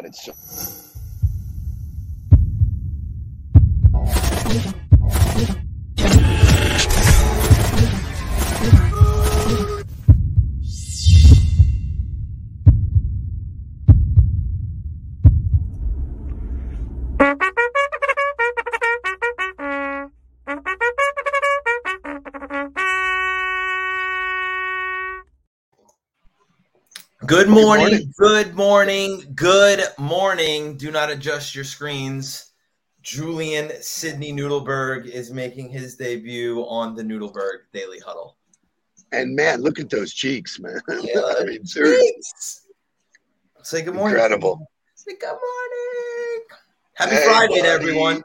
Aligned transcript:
God, 0.00 0.06
it's. 0.06 0.30
Good 27.30 27.48
morning, 27.48 28.12
good 28.18 28.56
morning, 28.56 29.22
good 29.36 29.84
morning. 29.98 30.76
Do 30.76 30.90
not 30.90 31.10
adjust 31.10 31.54
your 31.54 31.62
screens. 31.62 32.54
Julian 33.02 33.70
Sidney 33.80 34.32
Noodleberg 34.32 35.06
is 35.06 35.30
making 35.30 35.70
his 35.70 35.94
debut 35.94 36.62
on 36.62 36.96
the 36.96 37.04
Noodleberg 37.04 37.70
Daily 37.72 38.00
Huddle. 38.00 38.36
And 39.12 39.36
man, 39.36 39.60
look 39.62 39.78
at 39.78 39.88
those 39.90 40.12
cheeks, 40.12 40.58
man. 40.58 40.80
Yeah, 41.04 41.20
I 41.38 41.44
mean, 41.44 41.64
seriously, 41.64 42.72
Say 43.62 43.82
good 43.82 43.94
morning. 43.94 44.16
incredible. 44.16 44.68
Say 44.96 45.12
good 45.14 45.28
morning. 45.28 46.46
Happy 46.94 47.14
Hey, 47.14 47.24
Friday 47.26 47.60
to 47.62 47.68
everyone. 47.68 48.22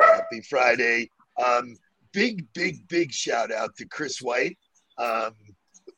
Happy 0.00 0.42
Friday. 0.48 1.10
Um, 1.44 1.74
big, 2.12 2.46
big, 2.52 2.86
big 2.86 3.10
shout 3.10 3.50
out 3.50 3.74
to 3.78 3.84
Chris 3.84 4.22
White. 4.22 4.56
Um, 4.96 5.32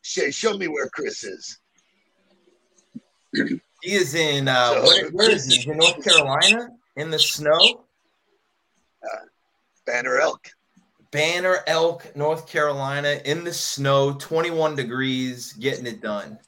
Shay, 0.01 0.31
show 0.31 0.57
me 0.57 0.69
where 0.69 0.89
Chris 0.89 1.23
is. 1.23 1.59
He 3.83 3.95
is 3.95 4.15
in 4.15 4.49
uh, 4.49 4.83
where, 4.83 5.11
where 5.11 5.31
is 5.31 5.47
he? 5.47 5.71
In 5.71 5.79
North 5.79 6.03
Carolina 6.03 6.71
in 6.97 7.11
the 7.11 7.19
snow. 7.19 7.85
Banner 9.87 10.19
Elk. 10.19 10.47
Banner 11.11 11.61
Elk, 11.67 12.15
North 12.15 12.47
Carolina 12.47 13.21
in 13.25 13.43
the 13.43 13.53
snow, 13.53 14.13
21 14.13 14.77
degrees, 14.77 15.55
getting 15.55 15.87
it 15.87 16.03
done. 16.03 16.39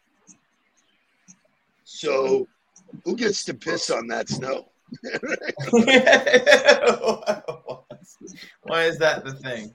So, 1.84 2.47
who 3.05 3.17
gets 3.17 3.45
to 3.45 3.55
piss 3.55 3.89
on 3.91 4.06
that 4.09 4.28
snow? 4.28 4.67
Why 8.62 8.84
is 8.84 8.98
that 8.98 9.25
the 9.25 9.33
thing? 9.33 9.72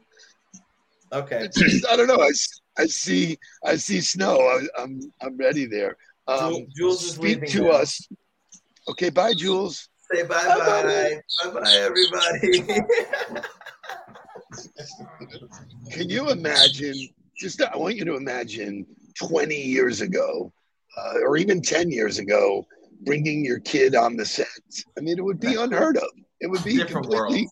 Okay. 1.11 1.49
Just, 1.57 1.87
I 1.87 1.95
don't 1.95 2.07
know. 2.07 2.21
I, 2.21 2.31
I 2.77 2.85
see 2.85 3.37
I 3.63 3.77
see 3.77 4.01
snow. 4.01 4.37
I, 4.39 4.67
I'm 4.81 4.99
I'm 5.21 5.37
ready 5.37 5.65
there. 5.65 5.97
Um, 6.27 6.67
Jules 6.75 7.03
is 7.03 7.15
speak 7.15 7.45
to 7.47 7.61
now. 7.63 7.69
us. 7.71 8.07
Okay, 8.89 9.09
bye, 9.09 9.33
Jules. 9.33 9.89
Say 10.13 10.23
bye 10.23 10.35
Bye-bye. 10.45 10.83
bye. 10.83 11.21
Bye 11.43 11.59
bye, 11.59 11.73
everybody. 11.73 13.41
Can 15.91 16.09
you 16.09 16.29
imagine? 16.29 16.93
Just 17.37 17.61
I 17.61 17.75
want 17.77 17.95
you 17.95 18.05
to 18.05 18.15
imagine 18.15 18.85
20 19.19 19.55
years 19.55 20.01
ago, 20.01 20.51
uh, 20.97 21.19
or 21.23 21.37
even 21.37 21.61
10 21.61 21.91
years 21.91 22.17
ago, 22.17 22.65
bringing 23.01 23.43
your 23.43 23.59
kid 23.59 23.95
on 23.95 24.15
the 24.15 24.25
set. 24.25 24.47
I 24.97 25.01
mean, 25.01 25.17
it 25.17 25.23
would 25.23 25.39
be 25.39 25.55
unheard 25.55 25.97
of. 25.97 26.09
It 26.39 26.47
would 26.47 26.63
be 26.63 26.77
Different 26.77 27.07
completely. 27.07 27.41
world. 27.41 27.51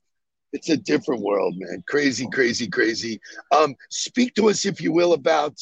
It's 0.54 0.70
a 0.70 0.78
different 0.78 1.22
world, 1.22 1.56
man. 1.58 1.84
Crazy, 1.88 2.28
crazy, 2.32 2.68
crazy. 2.68 3.20
Um, 3.52 3.76
speak 3.90 4.36
to 4.36 4.50
us, 4.50 4.66
if 4.66 4.80
you 4.80 4.92
will, 4.94 5.14
about 5.14 5.58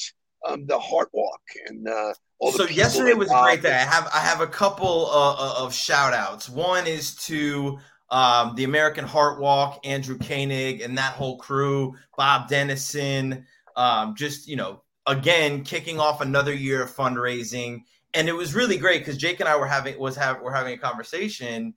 um, 0.48 0.66
the 0.67 0.78
Heart 0.78 1.09
Walk 1.14 1.42
and 1.67 1.88
uh, 1.88 1.92
all 1.94 2.14
the 2.14 2.16
so 2.50 2.67
yesterday 2.67 3.14
was 3.14 3.30
a 3.30 3.39
great 3.44 3.61
day. 3.61 3.73
I 3.73 3.86
have 3.86 4.09
I 4.14 4.20
have 4.20 4.42
a 4.42 4.47
couple 4.47 5.08
uh, 5.11 5.34
uh, 5.34 5.64
of 5.64 5.73
shout 5.73 6.14
outs. 6.14 6.50
One 6.50 6.88
is 6.88 7.16
to 7.28 7.78
um, 8.09 8.56
the 8.56 8.64
American 8.64 9.06
Heart 9.06 9.39
Walk, 9.39 9.80
Andrew 9.86 10.17
Koenig, 10.17 10.81
and 10.81 10.98
that 10.98 11.14
whole 11.14 11.38
crew, 11.38 11.95
Bob 12.17 12.50
Dennison. 12.50 13.45
Um, 13.76 14.16
just 14.16 14.48
you 14.48 14.55
know, 14.55 14.82
again, 15.05 15.64
kicking 15.64 15.99
off 15.99 16.21
another 16.21 16.54
year 16.54 16.82
of 16.82 16.93
fundraising, 16.93 17.83
and 18.14 18.27
it 18.27 18.33
was 18.33 18.55
really 18.55 18.77
great 18.77 18.99
because 18.99 19.17
Jake 19.17 19.39
and 19.39 19.48
I 19.48 19.55
were 19.55 19.67
having 19.67 19.99
was 19.99 20.16
have 20.16 20.42
were 20.42 20.54
having 20.54 20.73
a 20.73 20.77
conversation. 20.77 21.76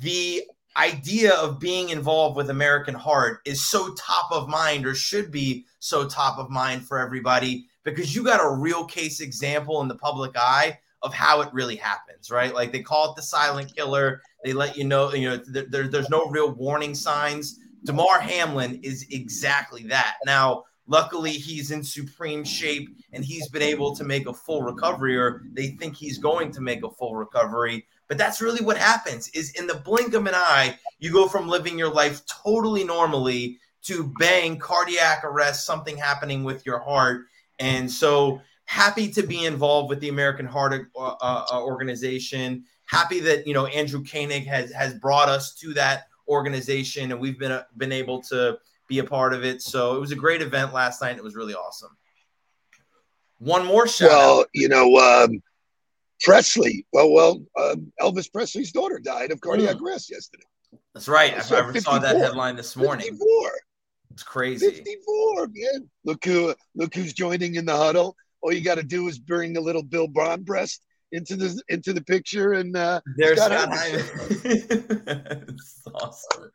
The 0.00 0.42
idea 0.76 1.34
of 1.34 1.60
being 1.60 1.90
involved 1.90 2.36
with 2.36 2.50
American 2.50 2.94
Heart 2.94 3.42
is 3.44 3.64
so 3.64 3.94
top 3.94 4.32
of 4.32 4.48
mind, 4.48 4.86
or 4.86 4.94
should 4.94 5.30
be 5.30 5.66
so 5.78 6.08
top 6.08 6.38
of 6.38 6.50
mind 6.50 6.84
for 6.84 6.98
everybody, 6.98 7.68
because 7.84 8.14
you 8.14 8.24
got 8.24 8.44
a 8.44 8.50
real 8.54 8.84
case 8.84 9.20
example 9.20 9.80
in 9.82 9.88
the 9.88 9.94
public 9.94 10.32
eye 10.36 10.78
of 11.02 11.12
how 11.12 11.42
it 11.42 11.52
really 11.52 11.76
happens, 11.76 12.30
right? 12.30 12.54
Like 12.54 12.72
they 12.72 12.80
call 12.82 13.10
it 13.10 13.16
the 13.16 13.22
silent 13.22 13.74
killer. 13.76 14.22
They 14.42 14.54
let 14.54 14.76
you 14.76 14.84
know, 14.84 15.12
you 15.12 15.28
know, 15.28 15.36
there, 15.36 15.66
there- 15.68 15.88
there's 15.88 16.08
no 16.10 16.26
real 16.26 16.50
warning 16.52 16.94
signs. 16.94 17.58
Damar 17.84 18.18
Hamlin 18.20 18.80
is 18.82 19.06
exactly 19.10 19.82
that. 19.84 20.16
Now, 20.24 20.64
luckily, 20.86 21.32
he's 21.32 21.70
in 21.70 21.84
supreme 21.84 22.42
shape 22.42 22.88
and 23.12 23.22
he's 23.22 23.48
been 23.48 23.60
able 23.60 23.94
to 23.96 24.04
make 24.04 24.26
a 24.26 24.32
full 24.32 24.62
recovery, 24.62 25.18
or 25.18 25.42
they 25.52 25.68
think 25.68 25.94
he's 25.94 26.16
going 26.16 26.50
to 26.52 26.62
make 26.62 26.82
a 26.82 26.90
full 26.90 27.14
recovery. 27.14 27.86
But 28.08 28.16
that's 28.16 28.40
really 28.40 28.64
what 28.64 28.78
happens 28.78 29.28
is 29.34 29.50
in 29.52 29.66
the 29.66 29.74
blink 29.76 30.14
of 30.14 30.26
an 30.26 30.34
eye, 30.34 30.78
you 30.98 31.12
go 31.12 31.28
from 31.28 31.48
living 31.48 31.78
your 31.78 31.92
life 31.92 32.22
totally 32.26 32.84
normally 32.84 33.58
to 33.82 34.12
bang, 34.18 34.58
cardiac 34.58 35.24
arrest, 35.24 35.66
something 35.66 35.96
happening 35.98 36.44
with 36.44 36.64
your 36.64 36.78
heart. 36.78 37.26
And 37.58 37.90
so 37.90 38.40
happy 38.66 39.10
to 39.12 39.22
be 39.22 39.44
involved 39.44 39.90
with 39.90 40.00
the 40.00 40.08
American 40.08 40.46
Heart 40.46 40.88
uh, 40.96 41.14
uh, 41.20 41.60
organization. 41.62 42.64
Happy 42.86 43.20
that, 43.20 43.46
you 43.46 43.54
know, 43.54 43.66
Andrew 43.66 44.02
Koenig 44.04 44.46
has, 44.46 44.72
has 44.72 44.94
brought 44.94 45.28
us 45.28 45.54
to 45.56 45.74
that 45.74 46.04
organization 46.28 47.12
and 47.12 47.20
we've 47.20 47.38
been, 47.38 47.52
uh, 47.52 47.64
been 47.76 47.92
able 47.92 48.22
to 48.22 48.58
be 48.88 48.98
a 48.98 49.04
part 49.04 49.32
of 49.32 49.44
it. 49.44 49.62
So 49.62 49.96
it 49.96 50.00
was 50.00 50.12
a 50.12 50.16
great 50.16 50.42
event 50.42 50.72
last 50.72 51.00
night. 51.00 51.16
It 51.16 51.24
was 51.24 51.34
really 51.34 51.54
awesome. 51.54 51.96
One 53.38 53.66
more 53.66 53.86
shout 53.86 54.10
out. 54.10 54.16
Well, 54.16 54.44
you 54.54 54.68
know, 54.68 54.96
um, 54.96 55.42
Presley. 56.22 56.86
Well, 56.92 57.12
well, 57.12 57.42
um, 57.60 57.92
Elvis 58.00 58.32
Presley's 58.32 58.72
daughter 58.72 58.98
died 58.98 59.30
of 59.30 59.40
cardiac 59.40 59.80
arrest 59.80 60.10
yesterday. 60.10 60.44
That's 60.94 61.08
right. 61.08 61.34
I, 61.34 61.40
So 61.40 61.56
I 61.56 61.78
saw 61.78 61.98
that 61.98 62.16
headline 62.16 62.56
this 62.56 62.76
morning. 62.76 63.06
54. 63.06 63.52
It's 64.14 64.22
crazy. 64.22 64.70
54, 64.70 65.48
man. 65.48 65.90
Look 66.04 66.24
who 66.24 66.54
look 66.76 66.94
who's 66.94 67.12
joining 67.12 67.56
in 67.56 67.64
the 67.64 67.76
huddle. 67.76 68.16
All 68.42 68.52
you 68.52 68.60
got 68.60 68.76
to 68.76 68.84
do 68.84 69.08
is 69.08 69.18
bring 69.18 69.56
a 69.56 69.60
little 69.60 69.82
Bill 69.82 70.06
Bonbreast 70.06 70.80
into 71.10 71.34
the 71.34 71.60
into 71.68 71.92
the 71.92 72.00
picture, 72.00 72.52
and 72.52 72.76
uh, 72.76 73.00
There's 73.16 73.38
Scott 73.42 73.50
Scott 73.50 73.76
Hyman. 73.76 74.00
Hyman. 74.00 75.44
It's 75.48 75.82
awesome. 75.92 76.50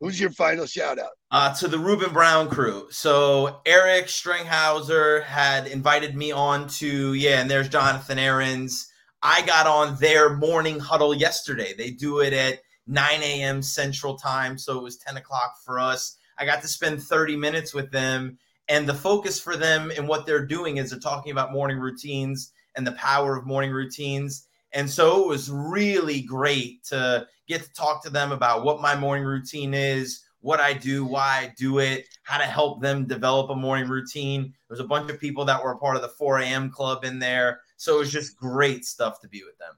who's 0.00 0.18
your 0.18 0.30
final 0.30 0.64
shout 0.64 0.98
out? 0.98 1.10
Uh, 1.30 1.52
to 1.56 1.68
the 1.68 1.78
Ruben 1.78 2.14
Brown 2.14 2.48
crew. 2.48 2.86
So 2.90 3.60
Eric 3.66 4.06
Stringhauser 4.06 5.24
had 5.24 5.66
invited 5.66 6.16
me 6.16 6.32
on 6.32 6.68
to, 6.68 7.12
yeah, 7.12 7.40
and 7.40 7.50
there's 7.50 7.68
Jonathan 7.68 8.18
Aarons. 8.18 8.88
I 9.22 9.42
got 9.42 9.66
on 9.66 9.96
their 9.96 10.36
morning 10.36 10.80
huddle 10.80 11.14
yesterday. 11.14 11.74
They 11.76 11.90
do 11.90 12.20
it 12.20 12.32
at 12.32 12.60
9 12.86 13.22
a.m. 13.22 13.62
Central 13.62 14.16
Time, 14.16 14.56
so 14.56 14.78
it 14.78 14.82
was 14.82 14.96
10 14.96 15.18
o'clock 15.18 15.54
for 15.64 15.78
us. 15.78 16.16
I 16.38 16.44
got 16.44 16.62
to 16.62 16.68
spend 16.68 17.02
30 17.02 17.36
minutes 17.36 17.74
with 17.74 17.90
them, 17.90 18.38
and 18.68 18.88
the 18.88 18.94
focus 18.94 19.40
for 19.40 19.56
them 19.56 19.92
and 19.96 20.08
what 20.08 20.26
they're 20.26 20.46
doing 20.46 20.76
is 20.76 20.90
they're 20.90 20.98
talking 20.98 21.32
about 21.32 21.52
morning 21.52 21.78
routines 21.78 22.52
and 22.74 22.86
the 22.86 22.92
power 22.92 23.36
of 23.36 23.46
morning 23.46 23.70
routines. 23.70 24.46
And 24.72 24.88
so 24.88 25.22
it 25.22 25.28
was 25.28 25.50
really 25.50 26.22
great 26.22 26.84
to 26.84 27.26
get 27.46 27.62
to 27.62 27.72
talk 27.72 28.02
to 28.04 28.10
them 28.10 28.32
about 28.32 28.64
what 28.64 28.80
my 28.80 28.96
morning 28.96 29.24
routine 29.24 29.74
is, 29.74 30.22
what 30.40 30.60
I 30.60 30.72
do, 30.72 31.04
why 31.04 31.40
I 31.42 31.54
do 31.56 31.78
it, 31.78 32.06
how 32.22 32.38
to 32.38 32.44
help 32.44 32.80
them 32.80 33.06
develop 33.06 33.50
a 33.50 33.54
morning 33.54 33.88
routine. 33.88 34.54
There's 34.68 34.80
a 34.80 34.84
bunch 34.84 35.10
of 35.10 35.20
people 35.20 35.44
that 35.44 35.62
were 35.62 35.72
a 35.72 35.78
part 35.78 35.96
of 35.96 36.02
the 36.02 36.08
4 36.08 36.38
a.m. 36.38 36.70
club 36.70 37.04
in 37.04 37.18
there. 37.18 37.60
So 37.76 37.96
it 37.96 37.98
was 38.00 38.12
just 38.12 38.36
great 38.36 38.84
stuff 38.84 39.20
to 39.20 39.28
be 39.28 39.42
with 39.44 39.58
them. 39.58 39.74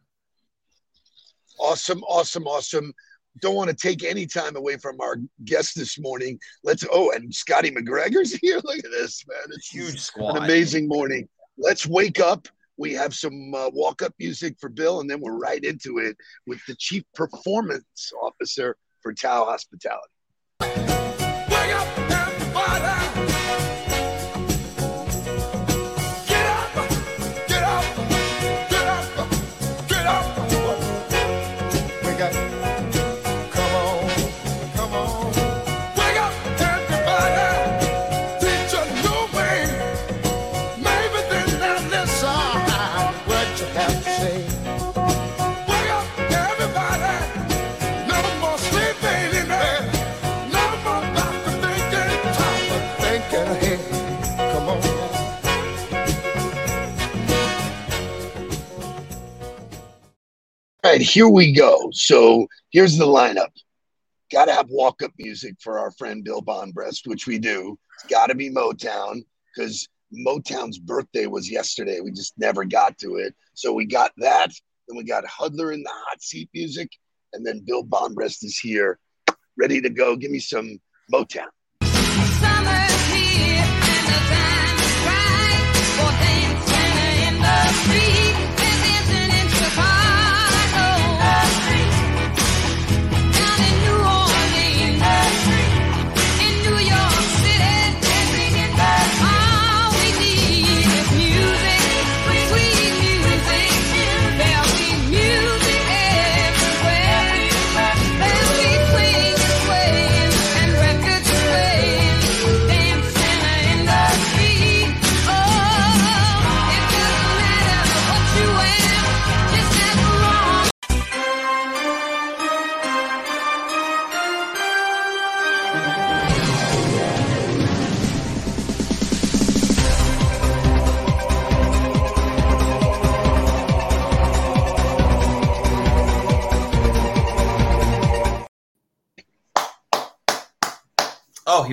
Awesome, 1.58 2.02
awesome, 2.04 2.46
awesome. 2.46 2.94
Don't 3.40 3.56
want 3.56 3.70
to 3.70 3.76
take 3.76 4.04
any 4.04 4.26
time 4.26 4.56
away 4.56 4.76
from 4.76 5.00
our 5.00 5.16
guest 5.44 5.74
this 5.76 5.98
morning. 5.98 6.38
Let's 6.62 6.84
oh, 6.92 7.12
and 7.12 7.34
Scotty 7.34 7.70
McGregor's 7.70 8.32
here. 8.42 8.56
Look 8.56 8.78
at 8.78 8.90
this, 8.90 9.24
man. 9.28 9.38
It's 9.50 9.68
Huge 9.68 10.10
an 10.16 10.36
amazing 10.36 10.88
morning. 10.88 11.28
Let's 11.58 11.86
wake 11.86 12.20
up. 12.20 12.48
We 12.76 12.92
have 12.94 13.14
some 13.14 13.54
uh, 13.54 13.70
walk 13.72 14.02
up 14.02 14.12
music 14.18 14.56
for 14.60 14.68
Bill, 14.68 15.00
and 15.00 15.08
then 15.08 15.20
we're 15.20 15.38
right 15.38 15.62
into 15.62 15.98
it 15.98 16.16
with 16.46 16.60
the 16.66 16.74
chief 16.76 17.04
performance 17.14 18.12
officer 18.22 18.76
for 19.00 19.12
Tao 19.12 19.44
Hospitality. 19.44 20.93
Here 61.04 61.28
we 61.28 61.52
go. 61.52 61.90
So 61.92 62.48
here's 62.70 62.96
the 62.96 63.06
lineup. 63.06 63.50
Got 64.32 64.46
to 64.46 64.52
have 64.52 64.68
walk 64.70 65.02
up 65.02 65.12
music 65.18 65.54
for 65.60 65.78
our 65.78 65.90
friend 65.92 66.24
Bill 66.24 66.40
Bonbreast, 66.40 67.06
which 67.06 67.26
we 67.26 67.38
do. 67.38 67.78
It's 67.94 68.10
got 68.10 68.26
to 68.28 68.34
be 68.34 68.50
Motown 68.50 69.22
because 69.54 69.88
Motown's 70.12 70.78
birthday 70.78 71.26
was 71.26 71.50
yesterday. 71.50 72.00
We 72.00 72.10
just 72.10 72.32
never 72.38 72.64
got 72.64 72.98
to 72.98 73.16
it. 73.16 73.34
So 73.52 73.72
we 73.72 73.84
got 73.84 74.12
that. 74.18 74.48
Then 74.88 74.96
we 74.96 75.04
got 75.04 75.24
Hudler 75.24 75.72
in 75.74 75.82
the 75.82 75.90
hot 75.92 76.22
seat 76.22 76.48
music. 76.54 76.90
And 77.32 77.44
then 77.44 77.60
Bill 77.60 77.82
Bonbreast 77.82 78.44
is 78.44 78.58
here, 78.58 78.98
ready 79.56 79.80
to 79.80 79.90
go. 79.90 80.16
Give 80.16 80.30
me 80.30 80.38
some 80.38 80.80
Motown. 81.12 81.48
Summer's 81.82 83.12
here 83.12 83.44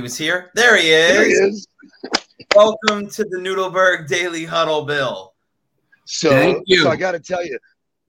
he 0.01 0.03
was 0.03 0.18
here. 0.18 0.50
There 0.56 0.77
he 0.77 0.89
is. 0.89 1.12
There 1.15 1.25
he 1.25 1.31
is. 1.31 1.68
Welcome 2.56 3.07
to 3.12 3.24
the 3.24 3.38
Noodleberg 3.38 4.07
Daily 4.07 4.45
Huddle, 4.45 4.83
Bill. 4.83 5.33
So, 6.06 6.30
Thank 6.31 6.63
you. 6.65 6.81
so 6.81 6.89
I 6.89 6.95
got 6.95 7.12
to 7.12 7.19
tell 7.19 7.45
you, 7.45 7.59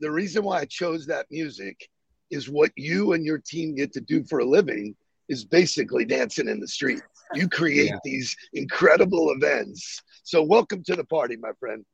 the 0.01 0.11
reason 0.11 0.43
why 0.43 0.61
I 0.61 0.65
chose 0.65 1.05
that 1.07 1.27
music 1.31 1.87
is 2.31 2.49
what 2.49 2.71
you 2.77 3.13
and 3.13 3.27
your 3.27 3.37
team 3.39 3.75
get 3.75 3.93
to 3.93 4.01
do 4.01 4.25
for 4.25 4.39
a 4.39 4.45
living 4.45 4.97
is 5.29 5.45
basically 5.45 6.07
dancing 6.07 6.49
in 6.49 6.61
the 6.61 6.67
street. 6.67 7.03
You 7.35 7.47
create 7.47 7.91
Yeah. 7.91 7.99
these 8.05 8.35
incredible 8.55 9.31
events. 9.37 10.01
So, 10.25 10.43
welcome 10.43 10.83
to 10.85 10.97
the 10.97 11.05
party, 11.05 11.37
my 11.37 11.53
friend. 11.61 11.85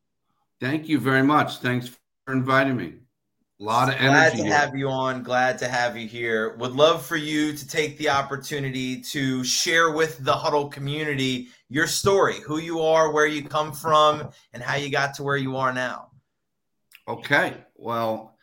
Thank 0.61 0.89
you 0.89 1.01
very 1.01 1.25
much. 1.25 1.56
Thanks 1.59 1.91
for 2.25 2.33
inviting 2.33 2.77
me. 2.77 2.94
A 3.60 3.64
lot 3.64 3.88
of 3.88 3.99
Glad 3.99 4.08
energy. 4.08 4.37
Glad 4.43 4.49
to 4.49 4.55
have 4.55 4.76
you 4.76 4.88
on. 4.88 5.22
Glad 5.25 5.58
to 5.58 5.69
have 5.69 5.96
you 5.96 6.06
here. 6.06 6.56
Would 6.58 6.72
love 6.72 7.05
for 7.05 7.16
you 7.16 7.52
to 7.52 7.66
take 7.66 7.99
the 7.99 8.08
opportunity 8.08 9.00
to 9.00 9.43
share 9.43 9.90
with 9.90 10.19
the 10.25 10.32
Huddle 10.32 10.69
community 10.69 11.49
your 11.69 11.88
story, 11.88 12.37
who 12.46 12.58
you 12.58 12.81
are, 12.81 13.10
where 13.10 13.26
you 13.26 13.43
come 13.43 13.72
from, 13.72 14.31
and 14.52 14.62
how 14.62 14.76
you 14.76 14.90
got 14.90 15.14
to 15.14 15.25
where 15.25 15.37
you 15.37 15.56
are 15.56 15.72
now. 15.72 16.12
Okay. 17.08 17.56
Well, 17.75 18.37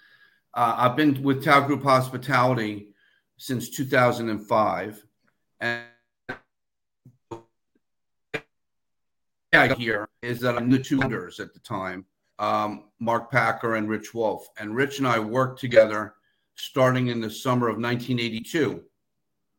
uh, 0.54 0.76
I've 0.78 0.98
been 0.98 1.24
with 1.24 1.46
Tao 1.46 1.62
Group 1.62 1.84
Hospitality 1.84 2.90
since 3.38 3.70
2005. 3.70 5.06
And 5.62 5.84
yeah, 9.54 9.74
here 9.76 10.10
is 10.22 10.42
that 10.42 10.58
I'm 10.58 10.70
the 10.70 10.80
two 10.80 11.00
founders 11.00 11.40
at 11.40 11.54
the 11.54 11.60
time, 11.60 12.06
um, 12.40 12.86
Marc 13.00 13.32
Packer 13.32 13.76
and 13.76 13.90
Rich 13.90 14.14
Wolf. 14.14 14.48
And 14.60 14.76
Rich 14.76 15.00
and 15.00 15.08
I 15.08 15.20
worked 15.20 15.60
together 15.60 16.16
starting 16.56 17.08
in 17.08 17.22
the 17.22 17.30
summer 17.30 17.68
of 17.68 17.76
1982 17.76 18.84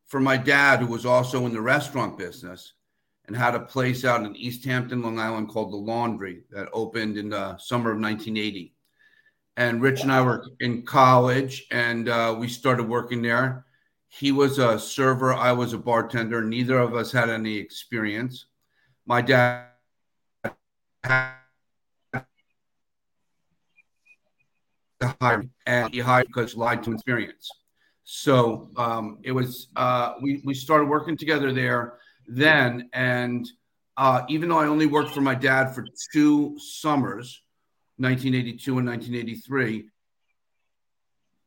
for 0.07 0.19
my 0.19 0.37
dad, 0.37 0.79
who 0.79 0.87
was 0.87 1.05
also 1.05 1.45
in 1.45 1.53
the 1.53 1.61
restaurant 1.61 2.17
business 2.17 2.73
and 3.27 3.35
had 3.35 3.55
a 3.55 3.59
place 3.59 4.05
out 4.05 4.25
in 4.25 4.35
East 4.35 4.63
Hampton, 4.63 5.01
Long 5.01 5.19
Island 5.19 5.49
called 5.49 5.71
The 5.71 5.77
Laundry 5.77 6.43
that 6.51 6.69
opened 6.71 7.17
in 7.17 7.29
the 7.29 7.57
summer 7.57 7.91
of 7.91 7.99
1980 7.99 8.73
and 9.57 9.81
Rich 9.81 10.03
and 10.03 10.11
I 10.11 10.21
were 10.21 10.45
in 10.59 10.83
college, 10.83 11.65
and 11.71 12.07
uh, 12.07 12.35
we 12.37 12.47
started 12.47 12.87
working 12.87 13.23
there. 13.23 13.65
He 14.07 14.31
was 14.31 14.59
a 14.59 14.79
server, 14.79 15.33
I 15.33 15.51
was 15.51 15.73
a 15.73 15.79
bartender. 15.79 16.43
Neither 16.43 16.77
of 16.77 16.95
us 16.95 17.11
had 17.11 17.29
any 17.29 17.57
experience. 17.57 18.45
My 19.07 19.21
dad 19.21 19.65
had 21.03 21.33
to 24.99 25.15
hire 25.21 25.39
me, 25.39 25.49
and 25.65 25.93
he 25.93 25.99
hired 25.99 26.27
because 26.27 26.55
lied 26.55 26.83
to 26.83 26.93
experience. 26.93 27.49
So 28.03 28.69
um, 28.77 29.19
it 29.23 29.31
was 29.31 29.67
uh, 29.75 30.13
we 30.21 30.41
we 30.45 30.53
started 30.53 30.89
working 30.89 31.17
together 31.17 31.51
there 31.51 31.99
then, 32.27 32.89
and 32.93 33.47
uh, 33.97 34.23
even 34.29 34.49
though 34.49 34.59
I 34.59 34.67
only 34.67 34.85
worked 34.85 35.11
for 35.11 35.21
my 35.21 35.35
dad 35.35 35.73
for 35.73 35.85
two 36.13 36.57
summers. 36.59 37.41
1982 37.97 38.77
and 38.77 38.87
1983. 38.87 39.89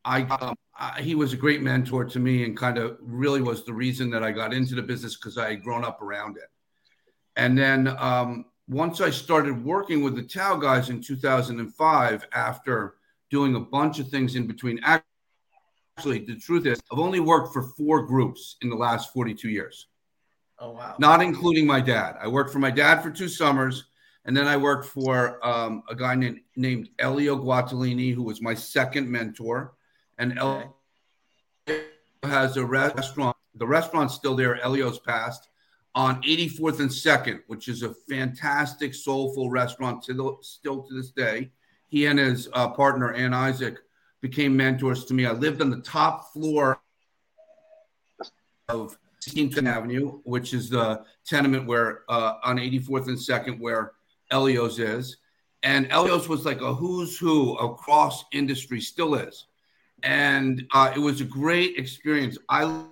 I, 0.05 0.23
um, 0.23 0.57
I 0.77 1.01
he 1.01 1.15
was 1.15 1.33
a 1.33 1.37
great 1.37 1.63
mentor 1.63 2.05
to 2.05 2.19
me 2.19 2.45
and 2.45 2.57
kind 2.57 2.79
of 2.79 2.97
really 3.01 3.41
was 3.41 3.65
the 3.65 3.73
reason 3.73 4.11
that 4.11 4.25
I 4.25 4.33
got 4.33 4.53
into 4.53 4.75
the 4.75 4.83
business 4.83 5.17
because 5.17 5.39
I 5.39 5.51
had 5.51 5.63
grown 5.63 5.85
up 5.85 6.03
around 6.03 6.37
it. 6.37 6.49
And 7.37 7.57
then 7.57 7.95
um, 7.99 8.47
once 8.67 9.01
I 9.01 9.11
started 9.11 9.65
working 9.65 10.03
with 10.03 10.17
the 10.17 10.23
Tao 10.23 10.57
guys 10.57 10.91
in 10.91 11.01
2005, 11.01 12.27
after 12.33 12.97
doing 13.31 13.55
a 13.55 13.61
bunch 13.61 13.99
of 13.99 14.09
things 14.09 14.35
in 14.35 14.47
between, 14.47 14.81
actually, 14.85 16.21
the 16.25 16.37
truth 16.37 16.67
is, 16.67 16.81
I've 16.93 16.99
only 16.99 17.21
worked 17.21 17.53
for 17.53 17.63
four 17.63 18.03
groups 18.03 18.57
in 18.63 18.69
the 18.71 18.77
last 18.77 19.13
42 19.13 19.49
years 19.49 19.87
Oh, 20.59 20.73
wow. 20.73 20.97
not 20.99 21.23
including 21.23 21.67
my 21.67 21.81
dad. 21.81 22.17
I 22.21 22.29
worked 22.29 22.53
for 22.53 22.59
my 22.59 22.71
dad 22.71 23.03
for 23.03 23.11
two 23.11 23.29
summers, 23.29 23.85
and 24.25 24.37
then 24.37 24.47
I 24.47 24.57
worked 24.57 24.87
for 24.87 25.45
um, 25.47 25.83
a 25.89 25.95
guy 25.95 26.15
named, 26.15 26.41
named 26.57 26.91
Elio 26.99 27.37
Guaitolini, 27.37 28.13
who 28.15 28.23
was 28.23 28.43
my 28.43 28.55
second 28.55 29.09
mentor. 29.11 29.73
And 30.19 30.39
Elio 30.39 30.75
has 32.23 32.57
a 32.59 32.65
restaurant. 32.67 33.37
The 33.55 33.67
restaurant's 33.67 34.15
still 34.15 34.37
there. 34.37 34.61
Elio's 34.63 34.99
passed 34.99 35.49
on 35.95 36.23
84th 36.23 36.81
and 36.81 36.91
2nd, 36.91 37.41
which 37.47 37.69
is 37.69 37.83
a 37.83 37.95
fantastic, 38.09 38.95
soulful 38.95 39.51
restaurant 39.51 40.05
still, 40.05 40.39
still 40.43 40.83
to 40.83 40.95
this 40.95 41.11
day. 41.11 41.51
He 41.91 42.07
and 42.07 42.19
his 42.19 42.49
uh, 42.53 42.69
partner, 42.69 43.13
Anne 43.13 43.35
Isaak, 43.35 43.79
became 44.21 44.57
mentors 44.57 45.05
to 45.07 45.15
me. 45.15 45.27
I 45.27 45.33
lived 45.33 45.61
on 45.61 45.71
the 45.71 45.81
top 45.81 46.33
floor 46.33 46.81
of 48.69 48.97
16th 49.21 49.67
Avenue, 49.67 50.21
which 50.25 50.55
is 50.55 50.71
the 50.71 51.05
tenement 51.27 51.67
where 51.67 52.03
uh, 52.09 52.35
on 52.45 52.57
84th 52.57 53.09
and 53.09 53.19
2nd, 53.19 53.61
where 53.61 53.93
Elios 54.33 54.79
is. 54.79 55.17
And 55.63 55.91
Elios 55.91 56.29
was 56.29 56.47
like 56.47 56.61
a 56.63 56.73
who's 56.73 57.19
who 57.19 57.57
across 57.57 58.25
industry, 58.33 58.81
still 58.81 59.15
is. 59.17 59.47
And 60.03 60.67
uh, 60.73 60.93
it 60.95 60.99
was 60.99 61.21
a 61.21 61.25
great 61.25 61.77
experience. 61.77 62.39
I 62.49 62.85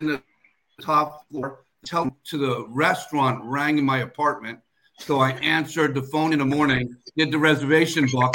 in 0.00 0.08
the 0.08 0.22
top 0.82 1.28
floor, 1.30 1.64
tell 1.86 2.14
to 2.24 2.36
the 2.36 2.66
restaurant 2.68 3.42
rang 3.44 3.78
in 3.78 3.84
my 3.84 3.98
apartment. 3.98 4.58
So 4.98 5.20
I 5.20 5.30
answered 5.32 5.94
the 5.94 6.02
phone 6.02 6.32
in 6.32 6.38
the 6.38 6.44
morning, 6.44 6.96
did 7.16 7.30
the 7.30 7.38
reservation 7.38 8.06
book, 8.06 8.34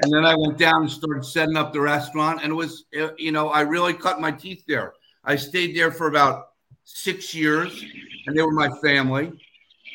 and 0.00 0.12
then 0.12 0.24
I 0.24 0.34
went 0.36 0.58
down 0.58 0.82
and 0.82 0.90
started 0.90 1.24
setting 1.24 1.56
up 1.56 1.72
the 1.72 1.80
restaurant. 1.80 2.42
And 2.42 2.52
it 2.52 2.54
was, 2.54 2.84
uh, 3.00 3.08
you 3.16 3.32
know, 3.32 3.48
I 3.48 3.62
really 3.62 3.94
cut 3.94 4.20
my 4.20 4.30
teeth 4.30 4.64
there. 4.68 4.92
I 5.24 5.36
stayed 5.36 5.76
there 5.76 5.90
for 5.90 6.08
about 6.08 6.48
six 6.84 7.34
years, 7.34 7.84
and 8.26 8.36
they 8.36 8.42
were 8.42 8.52
my 8.52 8.68
family. 8.82 9.32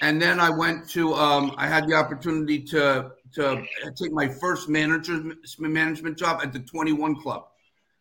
And 0.01 0.19
then 0.19 0.39
I 0.39 0.49
went 0.49 0.89
to, 0.91 1.13
um, 1.13 1.53
I 1.57 1.67
had 1.67 1.87
the 1.87 1.93
opportunity 1.93 2.59
to 2.63 3.11
to 3.33 3.63
take 3.95 4.11
my 4.11 4.27
first 4.27 4.67
manager 4.67 5.23
management 5.57 6.17
job 6.17 6.41
at 6.43 6.51
the 6.51 6.59
21 6.59 7.21
Club, 7.21 7.47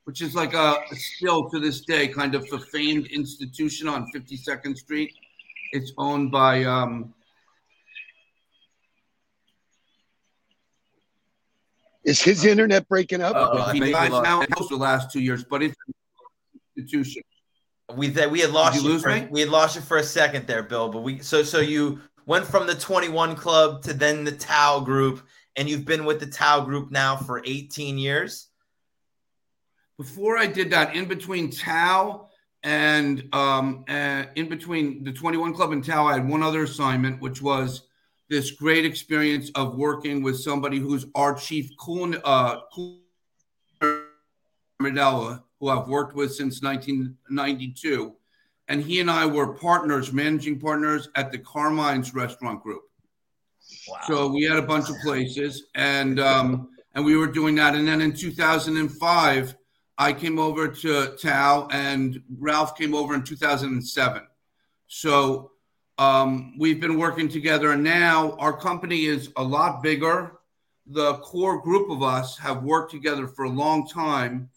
which 0.04 0.22
is 0.22 0.34
like 0.34 0.54
a 0.54 0.76
still 0.92 1.48
to 1.50 1.60
this 1.60 1.82
day 1.82 2.08
kind 2.08 2.34
of 2.34 2.44
a 2.52 2.58
famed 2.58 3.06
institution 3.08 3.86
on 3.86 4.10
52nd 4.14 4.76
Street. 4.76 5.12
It's 5.72 5.92
owned 5.98 6.32
by 6.32 6.64
um, 6.64 7.14
Is 12.04 12.20
his 12.20 12.44
internet 12.44 12.88
breaking 12.88 13.20
up? 13.20 13.36
Uh-oh. 13.36 13.58
I 13.58 13.72
he 13.74 13.80
think 13.80 13.94
dies 13.94 14.10
lost- 14.10 14.24
now 14.24 14.42
for 14.56 14.68
the 14.68 14.76
last 14.76 15.10
two 15.12 15.20
years, 15.20 15.44
but 15.44 15.62
it's 15.62 15.76
institution. 16.76 17.22
We 17.94 18.08
that 18.08 18.30
we 18.30 18.40
had 18.40 18.50
lost 18.50 18.74
Did 18.74 18.82
you 18.82 18.88
you, 18.88 18.94
lose 18.94 19.02
for, 19.02 19.10
me? 19.10 19.26
we 19.30 19.40
had 19.40 19.48
lost 19.48 19.76
you 19.76 19.82
for 19.82 19.96
a 19.96 20.02
second 20.02 20.46
there, 20.46 20.62
Bill. 20.62 20.88
But 20.88 21.02
we 21.02 21.18
so 21.18 21.42
so 21.42 21.60
you 21.60 22.00
went 22.26 22.46
from 22.46 22.66
the 22.66 22.74
21 22.74 23.34
club 23.34 23.82
to 23.82 23.92
then 23.92 24.24
the 24.24 24.32
Tao 24.32 24.80
group 24.80 25.22
and 25.56 25.68
you've 25.68 25.84
been 25.84 26.04
with 26.04 26.20
the 26.20 26.26
Tao 26.26 26.60
Group 26.60 26.90
now 26.90 27.16
for 27.16 27.42
18 27.44 27.98
years. 27.98 28.48
Before 29.98 30.38
I 30.38 30.46
did 30.46 30.70
that, 30.70 30.94
in 30.94 31.06
between 31.06 31.50
Tao 31.50 32.28
and 32.62 33.28
um, 33.34 33.84
uh, 33.88 34.24
in 34.36 34.48
between 34.48 35.04
the 35.04 35.12
21 35.12 35.54
Club 35.54 35.72
and 35.72 35.84
Tao, 35.84 36.06
I 36.06 36.14
had 36.14 36.28
one 36.28 36.42
other 36.42 36.62
assignment, 36.62 37.20
which 37.20 37.42
was 37.42 37.82
this 38.30 38.52
great 38.52 38.86
experience 38.86 39.50
of 39.56 39.76
working 39.76 40.22
with 40.22 40.40
somebody 40.40 40.78
who's 40.78 41.04
our 41.16 41.34
chief 41.34 41.76
cool, 41.76 42.14
uh, 42.24 42.60
Medella, 44.80 45.42
who 45.58 45.68
I've 45.68 45.88
worked 45.88 46.14
with 46.14 46.32
since 46.32 46.62
1992. 46.62 48.14
And 48.68 48.80
he 48.80 49.00
and 49.00 49.10
I 49.10 49.26
were 49.26 49.54
partners, 49.54 50.12
managing 50.12 50.60
partners 50.60 51.08
at 51.16 51.32
the 51.32 51.38
Carmine's 51.38 52.14
Restaurant 52.14 52.62
Group. 52.62 52.82
Wow. 53.88 53.98
So 54.06 54.28
we 54.28 54.44
had 54.44 54.58
a 54.58 54.62
bunch 54.62 54.88
of 54.88 54.96
places, 55.02 55.64
and 55.74 56.20
um, 56.20 56.68
and 56.94 57.04
we 57.04 57.16
were 57.16 57.26
doing 57.26 57.56
that. 57.56 57.74
And 57.74 57.86
then 57.86 58.00
in 58.00 58.12
2005, 58.12 59.56
I 59.98 60.12
came 60.12 60.38
over 60.38 60.68
to 60.68 61.16
Tao, 61.20 61.68
and 61.72 62.22
Ralph 62.38 62.76
came 62.76 62.94
over 62.94 63.12
in 63.14 63.24
2007. 63.24 64.22
So 64.86 65.50
um, 66.00 66.54
we've 66.56 66.80
been 66.80 66.98
working 66.98 67.28
together, 67.28 67.72
and 67.72 67.84
now 67.84 68.32
our 68.38 68.56
company 68.56 69.04
is 69.04 69.30
a 69.36 69.44
lot 69.44 69.82
bigger. 69.82 70.32
The 70.86 71.16
core 71.16 71.60
group 71.60 71.90
of 71.90 72.02
us 72.02 72.38
have 72.38 72.62
worked 72.62 72.90
together 72.90 73.28
for 73.28 73.44
a 73.44 73.50
long 73.50 73.86
time. 73.86 74.48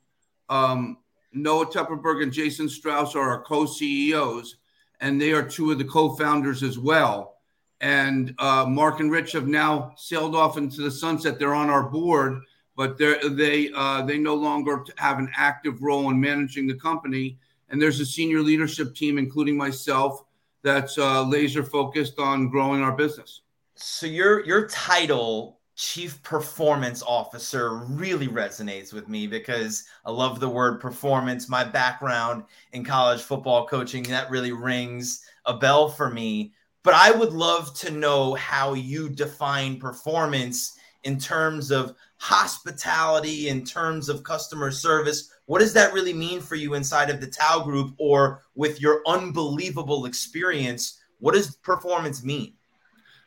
Um, 0.47 1.00
Noah 1.33 1.65
Tepperberg 1.65 2.23
and 2.23 2.31
Jason 2.31 2.69
Strauss 2.69 3.13
are 3.13 3.29
our 3.29 3.43
co-CEOs, 3.43 4.55
and 5.01 5.19
they 5.19 5.33
are 5.33 5.43
two 5.43 5.69
of 5.69 5.79
the 5.79 5.83
co-founders 5.83 6.63
as 6.63 6.79
well. 6.79 7.35
And 7.81 8.33
uh, 8.39 8.65
Marc 8.65 9.01
and 9.01 9.12
Rich 9.12 9.33
have 9.33 9.47
now 9.47 9.95
sailed 9.97 10.38
off 10.38 10.57
into 10.57 10.81
the 10.81 10.91
sunset. 10.91 11.39
They're 11.39 11.53
on 11.53 11.69
our 11.69 11.83
board, 11.83 12.39
but 12.77 12.97
they 12.97 13.69
uh, 13.75 14.03
they 14.03 14.17
no 14.17 14.35
longer 14.35 14.85
have 14.95 15.19
an 15.19 15.29
active 15.35 15.83
role 15.83 16.09
in 16.09 16.21
managing 16.21 16.67
the 16.67 16.75
company. 16.75 17.38
And 17.67 17.81
there's 17.81 18.00
a 18.00 18.05
senior 18.05 18.39
leadership 18.39 18.95
team, 18.95 19.17
including 19.17 19.57
myself, 19.57 20.23
that's 20.63 20.98
uh, 20.98 21.24
laser 21.24 21.63
focused 21.63 22.20
on 22.20 22.50
growing 22.50 22.82
our 22.82 22.96
business. 22.96 23.41
So 23.75 24.05
your 24.05 24.46
your 24.46 24.67
title 24.67 25.60
chief 25.75 26.22
performance 26.22 27.01
officer 27.01 27.74
really 27.74 28.27
resonates 28.27 28.93
with 28.93 29.10
me 29.10 29.25
because 29.25 29.86
I 30.05 30.12
love 30.12 30.39
the 30.39 30.50
word 30.50 30.79
performance. 30.79 31.50
My 31.50 31.63
background 31.63 32.43
in 32.74 32.84
college 32.84 33.22
football 33.22 33.65
coaching 33.65 34.03
that 34.03 34.29
really 34.29 34.51
rings 34.51 35.25
a 35.46 35.58
bell 35.58 35.89
for 35.89 36.10
me. 36.10 36.53
But 36.84 36.93
I 36.93 37.12
would 37.12 37.34
love 37.34 37.74
to 37.79 37.91
know 37.91 38.36
how 38.36 38.74
you 38.74 39.10
define 39.10 39.79
performance 39.79 40.77
in 41.03 41.17
terms 41.17 41.72
of 41.72 41.96
hospitality, 42.23 43.49
in 43.49 43.65
terms 43.65 44.07
of 44.07 44.23
customer 44.23 44.71
service. 44.71 45.29
What 45.45 45.59
does 45.59 45.73
that 45.73 45.91
really 45.93 46.13
mean 46.13 46.39
for 46.39 46.55
you 46.55 46.73
inside 46.73 47.09
of 47.09 47.19
the 47.19 47.27
Tao 47.27 47.65
group 47.65 47.93
or 47.97 48.43
with 48.55 48.79
your 48.79 49.01
unbelievable 49.05 50.05
experience? 50.05 51.01
What 51.19 51.33
does 51.33 51.57
performance 51.57 52.23
mean? 52.23 52.53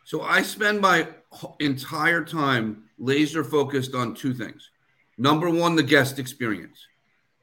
So 0.04 0.22
I 0.22 0.40
spend 0.40 0.80
my 0.80 1.08
entire 1.60 2.24
time 2.24 2.84
laser 2.98 3.44
focused 3.44 3.94
on 3.94 4.14
two 4.14 4.32
things. 4.32 4.70
Number 5.18 5.50
one, 5.50 5.76
the 5.76 5.82
guest 5.82 6.18
experience, 6.18 6.78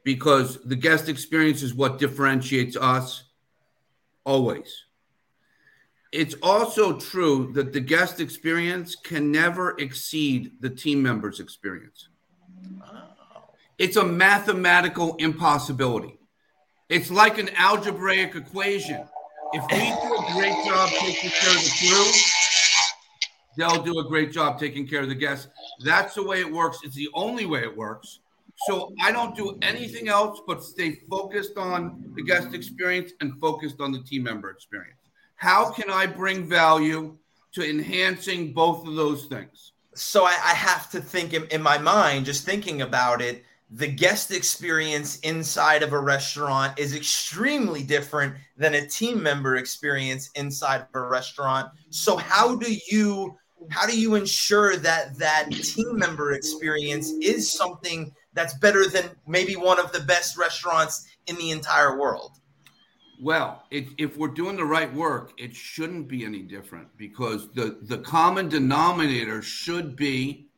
because 0.03 0.60
the 0.63 0.75
guest 0.75 1.07
experience 1.07 1.62
is 1.62 1.75
what 1.75 2.00
differentiates 2.00 2.75
us 2.75 3.25
always. 4.24 4.83
It's 6.13 6.36
also 6.43 7.00
true 7.00 7.51
that 7.53 7.74
the 7.74 7.79
guest 7.79 8.20
experience 8.20 8.96
can 8.96 9.32
never 9.32 9.75
exceed 9.79 10.51
the 10.62 10.70
team 10.70 11.01
member's 11.01 11.39
experience. 11.39 12.10
It's 13.79 13.98
a 13.98 14.03
mathematical 14.03 15.15
impossibility. 15.15 16.20
It's 16.88 17.10
like 17.10 17.39
an 17.39 17.50
algebraic 17.55 18.36
equation. 18.36 19.03
If 19.53 19.63
we 19.72 19.79
do 19.79 20.13
a 20.13 20.34
great 20.34 20.65
job 20.67 20.89
taking 21.00 21.32
care 21.32 21.50
of 21.50 21.63
the 21.63 21.74
crew, 21.79 22.12
they'll 23.58 23.82
do 23.82 23.98
a 23.98 24.08
great 24.08 24.32
job 24.32 24.60
taking 24.60 24.88
care 24.88 25.01
of 25.01 25.10
the 25.10 25.15
guests. 25.15 25.48
That's 25.84 26.13
the 26.13 26.24
way 26.24 26.41
it 26.41 26.51
works. 26.51 26.77
It's 26.84 26.96
the 26.96 27.10
only 27.15 27.48
way 27.48 27.63
it 27.63 27.75
works. 27.75 28.20
So 28.67 28.93
I 29.01 29.12
don't 29.12 29.36
do 29.36 29.58
anything 29.63 30.10
else 30.10 30.41
but 30.46 30.63
stay 30.63 31.00
focused 31.10 31.58
on 31.58 32.13
the 32.15 32.22
guest 32.22 32.53
experience 32.53 33.13
and 33.20 33.39
focused 33.41 33.82
on 33.82 33.91
the 33.91 34.03
team 34.03 34.22
member 34.22 34.51
experience. 34.51 35.00
How 35.36 35.72
can 35.72 35.90
I 35.90 36.06
bring 36.06 36.48
value 36.48 37.18
to 37.54 37.70
enhancing 37.70 38.54
both 38.54 38.88
of 38.88 38.96
those 38.96 39.25
things? 39.25 39.74
So 39.96 40.25
I, 40.25 40.32
I 40.32 40.54
have 40.54 40.90
to 40.92 41.02
think 41.02 41.34
in, 41.34 41.46
in 41.46 41.62
my 41.62 41.78
mind, 41.78 42.25
just 42.25 42.46
thinking 42.46 42.82
about 42.82 43.22
it, 43.22 43.44
the 43.70 43.88
guest 43.88 44.32
experience 44.32 45.20
inside 45.20 45.82
of 45.82 45.94
a 45.94 46.00
restaurant 46.00 46.78
is 46.78 46.96
extremely 46.96 47.82
different 47.82 48.36
than 48.56 48.75
a 48.75 48.88
team 48.88 49.22
member 49.22 49.56
experience 49.56 50.30
inside 50.36 50.82
of 50.82 50.88
a 50.94 51.02
restaurant. 51.02 51.70
So 51.90 52.16
how 52.18 52.56
do 52.56 52.75
you 52.92 53.36
how 53.70 53.88
do 53.88 54.00
you 54.00 54.16
ensure 54.16 54.75
that 54.75 55.18
that 55.18 55.50
team 55.52 55.98
member 55.98 56.34
experience 56.34 57.12
is 57.22 57.52
something 57.52 58.13
that's 58.34 58.54
better 58.56 58.88
than 58.88 59.10
maybe 59.25 59.56
one 59.56 59.80
of 59.80 59.92
the 59.92 60.02
best 60.02 60.38
restaurants 60.38 61.08
in 61.28 61.38
the 61.38 61.52
entire 61.52 61.98
world? 61.98 62.32
Well, 63.24 63.63
it, 63.72 63.88
if 63.98 64.18
we're 64.18 64.27
doing 64.27 64.58
the 64.58 64.65
right 64.65 64.94
work, 64.94 65.32
it 65.38 65.56
shouldn't 65.56 66.10
be 66.10 66.25
any 66.25 66.42
different 66.42 66.89
because 66.98 67.50
the, 67.53 67.77
the 67.84 68.00
common 68.00 68.50
denominator 68.50 69.42
should 69.42 69.96
be 69.96 70.50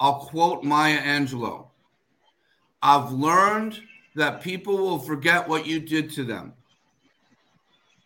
I'll 0.00 0.18
quote 0.18 0.64
Maya 0.64 1.00
Angelou 1.00 1.68
I've 2.82 3.12
learned 3.12 3.78
that 4.16 4.40
people 4.40 4.78
will 4.78 4.98
forget 4.98 5.46
what 5.48 5.64
you 5.64 5.78
did 5.78 6.10
to 6.14 6.24
them, 6.24 6.54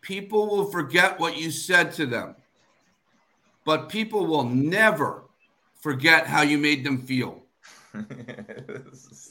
people 0.02 0.47
will 0.47 0.71
forget 0.71 1.18
what 1.18 1.38
you 1.38 1.50
said 1.50 1.90
to 1.94 2.04
them, 2.04 2.37
but 3.64 3.88
people 3.88 4.26
will 4.26 4.44
never 4.44 5.25
forget 5.80 6.26
how 6.26 6.42
you 6.42 6.59
made 6.59 6.85
them 6.85 6.99
feel. 6.99 7.42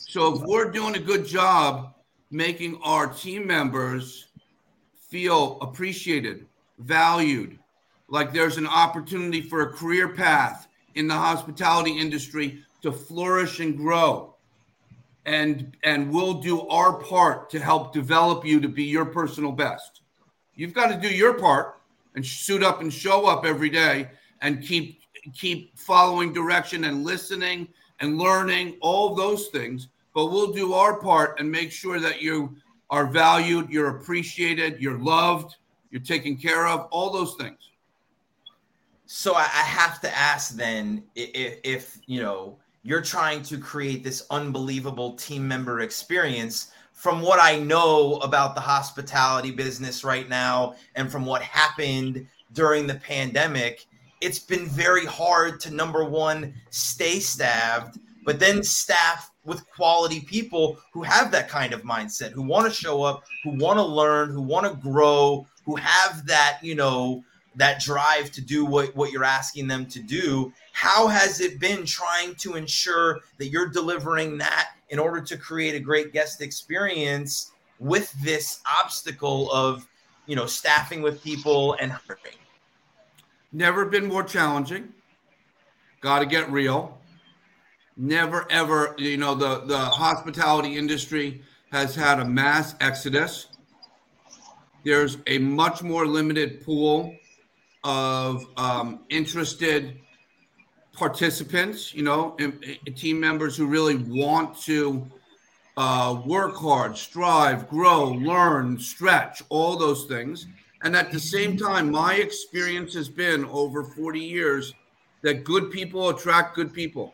So 0.05 0.35
if 0.35 0.41
we're 0.43 0.69
doing 0.69 0.95
a 0.95 0.99
good 0.99 1.25
job 1.25 1.95
making 2.33 2.79
our 2.83 3.07
team 3.07 3.45
members 3.45 4.25
feel 5.09 5.59
appreciated, 5.61 6.45
valued, 6.79 7.59
like 8.09 8.33
there's 8.33 8.57
an 8.57 8.65
opportunity 8.67 9.39
for 9.39 9.61
a 9.61 9.71
career 9.71 10.09
path 10.09 10.67
in 10.95 11.07
the 11.07 11.13
hospitality 11.13 11.97
industry 11.97 12.63
to 12.81 12.91
flourish 12.91 13.59
and 13.59 13.77
grow. 13.77 14.35
And 15.25 15.77
and 15.83 16.11
we'll 16.11 16.33
do 16.33 16.67
our 16.67 16.93
part 16.93 17.49
to 17.51 17.59
help 17.59 17.93
develop 17.93 18.45
you 18.45 18.59
to 18.59 18.67
be 18.67 18.83
your 18.83 19.05
personal 19.05 19.51
best. 19.51 20.01
You've 20.55 20.73
got 20.73 20.87
to 20.87 20.99
do 20.99 21.13
your 21.13 21.35
part 21.35 21.79
and 22.15 22.25
suit 22.25 22.61
up 22.61 22.81
and 22.81 22.91
show 22.91 23.25
up 23.25 23.45
every 23.45 23.69
day 23.69 24.09
and 24.41 24.61
keep 24.61 24.99
keep 25.33 25.77
following 25.77 26.33
direction 26.33 26.83
and 26.83 27.05
listening 27.05 27.69
and 28.01 28.17
learning 28.17 28.77
all 28.81 29.15
those 29.15 29.47
things 29.47 29.87
but 30.13 30.27
we'll 30.27 30.51
do 30.51 30.73
our 30.73 30.99
part 30.99 31.39
and 31.39 31.51
make 31.51 31.71
sure 31.71 31.99
that 31.99 32.21
you 32.21 32.55
are 32.89 33.07
valued, 33.07 33.69
you're 33.69 33.97
appreciated, 33.97 34.79
you're 34.79 34.99
loved, 34.99 35.55
you're 35.89 36.01
taken 36.01 36.37
care 36.37 36.67
of, 36.67 36.87
all 36.91 37.11
those 37.11 37.35
things. 37.35 37.57
So 39.05 39.35
I, 39.35 39.43
have 39.43 40.01
to 40.01 40.17
ask 40.17 40.55
then 40.55 41.03
if, 41.15 41.59
if 41.63 41.99
you 42.07 42.21
know 42.21 42.57
you're 42.83 43.01
trying 43.01 43.41
to 43.43 43.57
create 43.57 44.03
this 44.03 44.25
unbelievable 44.29 45.13
team 45.13 45.47
member 45.47 45.81
experience. 45.81 46.71
From 46.91 47.21
what 47.21 47.39
I 47.41 47.57
know 47.57 48.17
about 48.17 48.55
the 48.55 48.61
hospitality 48.61 49.51
business 49.51 50.03
right 50.03 50.29
now, 50.29 50.75
and 50.95 51.11
from 51.11 51.25
what 51.25 51.41
happened 51.41 52.27
during 52.53 52.85
the 52.85 52.95
pandemic, 52.95 53.85
it's 54.21 54.39
been 54.39 54.67
very 54.67 55.05
hard 55.05 55.59
to 55.61 55.71
number 55.71 56.05
one 56.05 56.53
stay 56.69 57.19
staffed, 57.19 57.97
but 58.25 58.39
then 58.39 58.63
staff 58.63 59.32
with 59.45 59.69
quality 59.71 60.21
people 60.21 60.77
who 60.91 61.03
have 61.03 61.31
that 61.31 61.49
kind 61.49 61.73
of 61.73 61.83
mindset, 61.83 62.31
who 62.31 62.41
want 62.41 62.65
to 62.65 62.73
show 62.73 63.03
up, 63.03 63.23
who 63.43 63.51
want 63.51 63.77
to 63.77 63.83
learn, 63.83 64.29
who 64.29 64.41
want 64.41 64.65
to 64.65 64.89
grow, 64.89 65.45
who 65.65 65.75
have 65.75 66.25
that, 66.25 66.59
you 66.61 66.75
know, 66.75 67.23
that 67.55 67.79
drive 67.81 68.31
to 68.31 68.41
do 68.41 68.65
what, 68.65 68.95
what 68.95 69.11
you're 69.11 69.23
asking 69.23 69.67
them 69.67 69.85
to 69.85 69.99
do. 69.99 70.51
How 70.71 71.07
has 71.07 71.39
it 71.39 71.59
been 71.59 71.85
trying 71.85 72.35
to 72.35 72.55
ensure 72.55 73.19
that 73.37 73.47
you're 73.47 73.67
delivering 73.67 74.37
that 74.39 74.71
in 74.89 74.97
order 74.97 75.21
to 75.21 75.37
create 75.37 75.75
a 75.75 75.79
great 75.79 76.13
guest 76.13 76.41
experience 76.41 77.51
with 77.79 78.11
this 78.23 78.61
obstacle 78.79 79.51
of, 79.51 79.85
you 80.25 80.35
know, 80.35 80.45
staffing 80.45 81.01
with 81.01 81.23
people 81.23 81.73
and 81.79 81.91
hiring? 81.91 82.37
Never 83.51 83.85
been 83.85 84.07
more 84.07 84.23
challenging. 84.23 84.89
Got 86.01 86.19
to 86.19 86.25
get 86.25 86.51
real. 86.51 86.97
Never 87.95 88.51
ever, 88.51 88.95
you 88.97 89.17
know, 89.17 89.35
the, 89.35 89.61
the 89.65 89.77
hospitality 89.77 90.77
industry 90.77 91.41
has 91.71 91.95
had 91.95 92.19
a 92.19 92.25
mass 92.25 92.75
exodus. 92.81 93.47
There's 94.83 95.17
a 95.27 95.37
much 95.37 95.83
more 95.83 96.05
limited 96.05 96.63
pool 96.65 97.15
of 97.83 98.45
um, 98.57 99.01
interested 99.09 99.99
participants, 100.93 101.93
you 101.93 102.03
know, 102.03 102.35
and, 102.39 102.63
and 102.85 102.97
team 102.97 103.19
members 103.19 103.57
who 103.57 103.65
really 103.67 103.95
want 103.95 104.57
to 104.61 105.05
uh, 105.77 106.21
work 106.25 106.55
hard, 106.55 106.97
strive, 106.97 107.67
grow, 107.69 108.09
learn, 108.09 108.79
stretch, 108.79 109.41
all 109.49 109.77
those 109.77 110.05
things. 110.05 110.47
And 110.83 110.95
at 110.95 111.11
the 111.11 111.19
same 111.19 111.57
time, 111.57 111.91
my 111.91 112.15
experience 112.15 112.93
has 112.93 113.09
been 113.09 113.45
over 113.45 113.83
40 113.83 114.19
years 114.19 114.73
that 115.21 115.43
good 115.43 115.71
people 115.71 116.09
attract 116.09 116.55
good 116.55 116.73
people. 116.73 117.13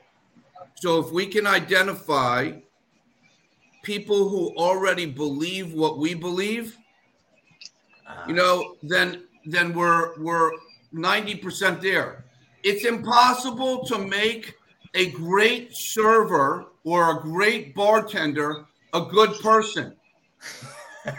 So 0.80 1.00
if 1.00 1.12
we 1.12 1.26
can 1.26 1.46
identify 1.46 2.54
people 3.84 4.30
who 4.30 4.56
already 4.56 5.06
believe 5.06 5.74
what 5.74 5.98
we 5.98 6.14
believe, 6.14 6.78
you 8.26 8.34
know, 8.34 8.76
then 8.82 9.24
then 9.46 9.74
we're 9.74 10.18
we're 10.20 10.52
90% 10.94 11.82
there. 11.82 12.24
It's 12.64 12.86
impossible 12.86 13.84
to 13.88 13.98
make 13.98 14.56
a 14.94 15.12
great 15.12 15.76
server 15.76 16.68
or 16.86 17.18
a 17.18 17.22
great 17.22 17.76
bartender 17.76 18.66
a 18.94 19.02
good 19.02 19.38
person. 19.42 19.98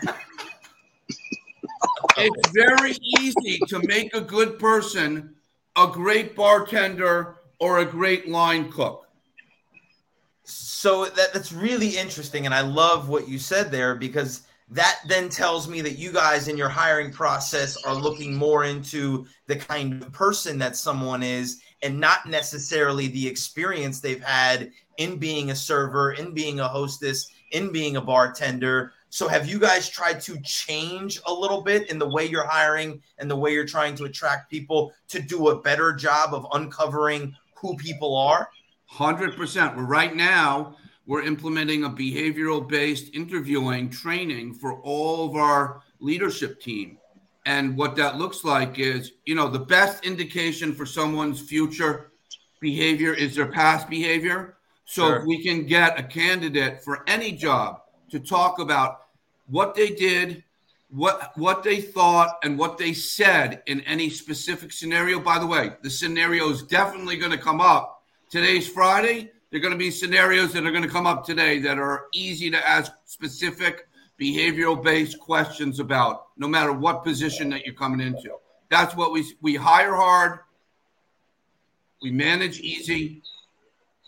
it's 2.16 2.48
very 2.52 2.96
easy 3.20 3.58
to 3.68 3.78
make 3.86 4.14
a 4.14 4.22
good 4.22 4.58
person 4.58 5.34
a 5.76 5.86
great 5.86 6.34
bartender 6.34 7.36
or 7.58 7.78
a 7.78 7.84
great 7.84 8.26
line 8.28 8.72
cook. 8.72 9.09
So 10.50 11.06
that, 11.06 11.32
that's 11.32 11.52
really 11.52 11.96
interesting. 11.96 12.46
And 12.46 12.54
I 12.54 12.60
love 12.60 13.08
what 13.08 13.28
you 13.28 13.38
said 13.38 13.70
there 13.70 13.94
because 13.94 14.42
that 14.70 15.00
then 15.06 15.28
tells 15.28 15.68
me 15.68 15.80
that 15.80 15.98
you 15.98 16.12
guys 16.12 16.48
in 16.48 16.56
your 16.56 16.68
hiring 16.68 17.12
process 17.12 17.76
are 17.84 17.94
looking 17.94 18.34
more 18.34 18.64
into 18.64 19.26
the 19.46 19.56
kind 19.56 20.02
of 20.02 20.12
person 20.12 20.58
that 20.58 20.76
someone 20.76 21.22
is 21.22 21.60
and 21.82 21.98
not 21.98 22.26
necessarily 22.26 23.08
the 23.08 23.26
experience 23.26 24.00
they've 24.00 24.22
had 24.22 24.70
in 24.98 25.16
being 25.16 25.50
a 25.50 25.54
server, 25.54 26.12
in 26.12 26.32
being 26.32 26.60
a 26.60 26.68
hostess, 26.68 27.30
in 27.52 27.72
being 27.72 27.96
a 27.96 28.00
bartender. 28.00 28.92
So, 29.08 29.26
have 29.26 29.48
you 29.48 29.58
guys 29.58 29.88
tried 29.88 30.20
to 30.22 30.40
change 30.42 31.20
a 31.26 31.32
little 31.32 31.62
bit 31.62 31.90
in 31.90 31.98
the 31.98 32.08
way 32.08 32.26
you're 32.26 32.46
hiring 32.46 33.02
and 33.18 33.28
the 33.28 33.36
way 33.36 33.52
you're 33.52 33.66
trying 33.66 33.96
to 33.96 34.04
attract 34.04 34.50
people 34.50 34.92
to 35.08 35.20
do 35.20 35.48
a 35.48 35.60
better 35.60 35.92
job 35.92 36.32
of 36.32 36.46
uncovering 36.52 37.34
who 37.54 37.76
people 37.76 38.16
are? 38.16 38.48
Hundred 38.90 39.36
percent. 39.36 39.76
We're 39.76 39.84
right 39.84 40.14
now 40.14 40.76
we're 41.06 41.22
implementing 41.22 41.84
a 41.84 41.90
behavioral 41.90 42.68
based 42.68 43.14
interviewing 43.14 43.90
training 43.90 44.54
for 44.54 44.80
all 44.82 45.28
of 45.28 45.36
our 45.36 45.82
leadership 45.98 46.60
team. 46.60 46.98
And 47.46 47.76
what 47.76 47.96
that 47.96 48.16
looks 48.16 48.44
like 48.44 48.78
is, 48.78 49.12
you 49.26 49.34
know, 49.34 49.48
the 49.48 49.58
best 49.58 50.04
indication 50.04 50.74
for 50.74 50.86
someone's 50.86 51.40
future 51.40 52.12
behavior 52.60 53.14
is 53.14 53.34
their 53.34 53.46
past 53.50 53.88
behavior. 53.88 54.56
So 54.84 55.06
Sure. 55.06 55.16
if 55.16 55.24
we 55.24 55.42
can 55.42 55.66
get 55.66 55.98
a 55.98 56.02
candidate 56.02 56.82
for 56.84 57.02
any 57.08 57.32
job 57.32 57.80
to 58.10 58.20
talk 58.20 58.58
about 58.58 59.06
what 59.46 59.74
they 59.74 59.90
did, 59.90 60.44
what 60.90 61.32
what 61.36 61.62
they 61.62 61.80
thought, 61.80 62.38
and 62.42 62.58
what 62.58 62.76
they 62.76 62.92
said 62.92 63.62
in 63.66 63.80
any 63.82 64.10
specific 64.10 64.72
scenario. 64.72 65.18
By 65.18 65.38
the 65.38 65.46
way, 65.46 65.72
the 65.82 65.90
scenario 65.90 66.50
is 66.50 66.62
definitely 66.64 67.16
going 67.16 67.32
to 67.32 67.38
come 67.38 67.60
up. 67.60 67.99
Today's 68.30 68.68
Friday. 68.68 69.32
There 69.50 69.58
are 69.58 69.60
going 69.60 69.72
to 69.72 69.78
be 69.78 69.90
scenarios 69.90 70.52
that 70.52 70.64
are 70.64 70.70
going 70.70 70.84
to 70.84 70.88
come 70.88 71.04
up 71.04 71.24
today 71.24 71.58
that 71.58 71.80
are 71.80 72.04
easy 72.14 72.48
to 72.52 72.68
ask 72.68 72.92
specific 73.04 73.88
behavioral 74.20 74.80
based 74.80 75.18
questions 75.18 75.80
about, 75.80 76.28
no 76.36 76.46
matter 76.46 76.72
what 76.72 77.02
position 77.02 77.50
that 77.50 77.66
you're 77.66 77.74
coming 77.74 77.98
into. 77.98 78.30
That's 78.68 78.94
what 78.94 79.10
we 79.10 79.24
we 79.40 79.56
hire 79.56 79.96
hard, 79.96 80.38
we 82.00 82.12
manage 82.12 82.60
easy, 82.60 83.20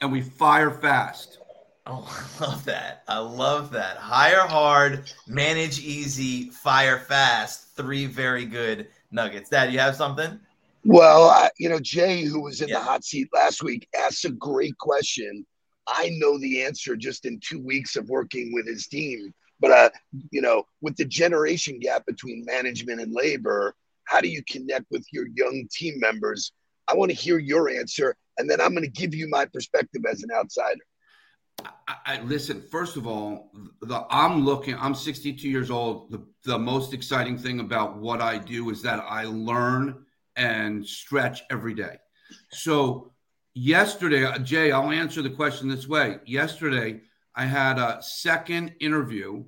and 0.01 0.13
we 0.13 0.21
fire 0.21 0.71
fast. 0.71 1.39
Oh, 1.85 2.09
I 2.41 2.45
love 2.45 2.65
that. 2.67 3.03
I 3.09 3.19
love 3.19 3.73
that. 3.73 3.97
Hire 3.97 4.47
hard, 4.47 5.13
manage 5.27 5.81
easy, 5.81 6.51
fire 6.51 7.01
fast. 7.01 7.75
Three 7.75 8.07
very 8.07 8.45
good 8.45 8.87
nuggets. 9.11 9.51
Dad, 9.51 9.73
you 9.73 9.81
have 9.81 9.97
something? 9.97 10.39
Well, 10.85 11.31
I, 11.31 11.51
you 11.59 11.69
know, 11.69 11.79
Jay, 11.79 12.23
who 12.25 12.41
was 12.43 12.61
in 12.61 12.69
Yeah. 12.69 12.79
the 12.79 12.85
hot 12.85 13.05
seat 13.05 13.29
last 13.33 13.63
week, 13.63 13.89
asked 13.97 14.25
a 14.25 14.31
great 14.31 14.77
question. 14.79 15.47
I 15.87 16.11
know 16.19 16.39
the 16.39 16.63
answer 16.63 16.97
just 16.97 17.25
in 17.25 17.41
two 17.41 17.61
weeks 17.61 17.97
of 17.97 18.09
working 18.09 18.53
with 18.53 18.67
his 18.67 18.87
team. 18.87 19.33
But, 19.61 19.71
uh, 19.71 19.91
you 20.31 20.43
know, 20.43 20.65
with 20.81 20.97
the 20.97 21.05
generation 21.05 21.79
gap 21.79 22.05
between 22.07 22.45
management 22.45 23.01
and 23.01 23.15
labor, 23.15 23.77
how 24.05 24.21
do 24.21 24.29
you 24.29 24.43
connect 24.49 24.87
with 24.91 25.07
your 25.13 25.27
young 25.35 25.69
team 25.71 26.01
members? 26.01 26.53
I 26.89 26.95
want 26.95 27.11
to 27.13 27.17
hear 27.17 27.39
your 27.39 27.71
answer, 27.71 28.17
and 28.39 28.51
then 28.51 28.61
I'm 28.61 28.73
going 28.73 28.83
to 28.83 28.91
give 28.91 29.15
you 29.15 29.29
my 29.29 29.45
perspective 29.47 30.03
as 30.11 30.25
an 30.25 30.31
outsider. 30.35 30.81
I, 31.87 31.97
I 32.07 32.21
listen. 32.23 32.61
First 32.61 32.97
of 32.97 33.07
all, 33.07 33.53
the 33.81 34.05
I'm 34.11 34.45
looking. 34.45 34.75
I'm 34.75 34.97
62 34.97 35.49
years 35.49 35.71
old. 35.71 36.11
The 36.11 36.27
the 36.45 36.59
most 36.59 36.93
exciting 36.93 37.39
thing 37.39 37.61
about 37.61 37.99
what 37.99 38.21
I 38.21 38.39
do 38.39 38.71
is 38.71 38.83
that 38.83 39.05
I 39.09 39.25
learn 39.25 40.05
and 40.37 40.87
stretch 40.87 41.43
every 41.51 41.75
day. 41.75 41.97
So 42.51 43.13
yesterday, 43.55 44.25
uh, 44.25 44.39
Jay, 44.39 44.73
I'll 44.73 44.91
answer 44.91 45.23
the 45.23 45.31
question 45.31 45.69
this 45.69 45.89
way. 45.89 46.19
Yesterday, 46.27 47.01
I 47.35 47.45
had 47.45 47.79
a 47.79 47.99
second 48.03 48.75
interview 48.81 49.45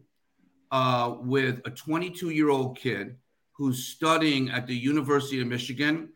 uh, 0.70 1.16
with 1.20 1.60
a 1.64 1.70
22 1.70 2.30
year 2.30 2.50
old 2.50 2.78
kid 2.78 3.16
who's 3.52 3.86
studying 3.86 4.50
at 4.50 4.66
the 4.66 4.74
University 4.74 5.40
of 5.40 5.46
Michigan. 5.46 6.10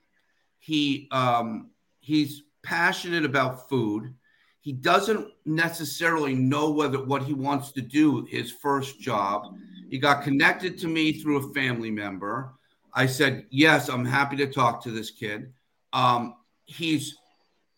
He 0.59 1.09
um, 1.13 1.71
he's 2.01 2.43
passionate 2.65 3.25
about 3.25 3.69
food. 3.69 4.15
He 4.61 4.73
doesn't 4.73 5.29
necessarily 5.47 6.35
know 6.35 6.71
whether 6.71 7.03
what 7.03 7.23
he 7.23 7.33
wants 7.33 7.73
to 7.73 7.81
do 7.81 8.27
his 8.29 8.51
first 8.51 9.01
job. 9.01 9.55
He 9.89 9.99
got 9.99 10.25
connected 10.25 10.79
to 10.79 10.89
me 10.89 11.13
through 11.13 11.39
a 11.39 11.55
family 11.55 11.91
member. 11.91 12.58
I 12.99 13.07
said, 13.07 13.47
"Yes, 13.51 13.89
I'm 13.89 14.05
happy 14.05 14.35
to 14.39 14.49
talk 14.49 14.83
to 14.83 14.91
this 14.91 15.13
kid." 15.13 15.53
Um, 15.93 16.35
he's 16.65 17.17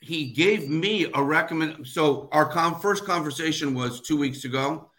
he 0.00 0.33
gave 0.33 0.70
me 0.70 1.11
a 1.12 1.22
recommend. 1.22 1.87
So 1.87 2.30
our 2.33 2.46
con- 2.50 2.80
first 2.80 3.04
conversation 3.04 3.74
was 3.74 4.00
two 4.00 4.16
weeks 4.16 4.46
ago, 4.46 4.90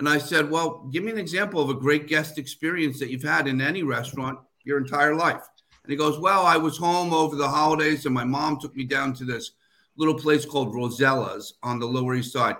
and 0.00 0.08
I 0.08 0.18
said, 0.18 0.50
"Well, 0.50 0.88
give 0.90 1.04
me 1.04 1.12
an 1.12 1.18
example 1.18 1.62
of 1.62 1.70
a 1.70 1.74
great 1.74 2.08
guest 2.08 2.38
experience 2.38 2.98
that 2.98 3.08
you've 3.08 3.22
had 3.22 3.46
in 3.46 3.60
any 3.60 3.84
restaurant 3.84 4.40
your 4.64 4.78
entire 4.78 5.14
life." 5.14 5.44
And 5.84 5.92
he 5.92 5.96
goes, 5.96 6.18
"Well, 6.18 6.44
I 6.44 6.56
was 6.56 6.76
home 6.76 7.12
over 7.12 7.36
the 7.36 7.48
holidays, 7.48 8.04
and 8.04 8.12
my 8.12 8.24
mom 8.24 8.58
took 8.58 8.74
me 8.74 8.82
down 8.82 9.14
to 9.14 9.24
this 9.24 9.52
little 9.96 10.18
place 10.18 10.44
called 10.44 10.74
Rosella's 10.74 11.54
on 11.62 11.78
the 11.78 11.86
Lower 11.86 12.16
East 12.16 12.32
Side. 12.32 12.56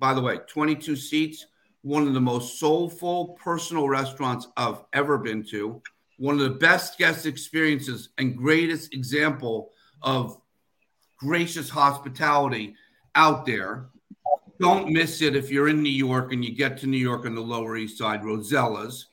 By 0.00 0.14
the 0.14 0.20
way, 0.20 0.38
22 0.48 0.96
seats, 0.96 1.46
one 1.82 2.08
of 2.08 2.14
the 2.14 2.20
most 2.20 2.58
soulful 2.58 3.38
personal 3.40 3.88
restaurants 3.88 4.48
I've 4.56 4.82
ever 4.92 5.16
been 5.16 5.44
to. 5.50 5.80
One 6.18 6.34
of 6.34 6.40
the 6.40 6.58
best 6.58 6.98
guest 6.98 7.26
experiences 7.26 8.10
and 8.18 8.36
greatest 8.36 8.94
example 8.94 9.72
of 10.02 10.40
gracious 11.18 11.68
hospitality 11.68 12.74
out 13.14 13.46
there. 13.46 13.86
Don't 14.58 14.90
miss 14.90 15.20
it 15.20 15.36
if 15.36 15.50
you're 15.50 15.68
in 15.68 15.82
New 15.82 15.90
York 15.90 16.32
and 16.32 16.44
you 16.44 16.54
get 16.54 16.78
to 16.78 16.86
New 16.86 16.96
York 16.96 17.26
on 17.26 17.34
the 17.34 17.40
Lower 17.40 17.76
East 17.76 17.98
Side, 17.98 18.22
Rosella's. 18.22 19.06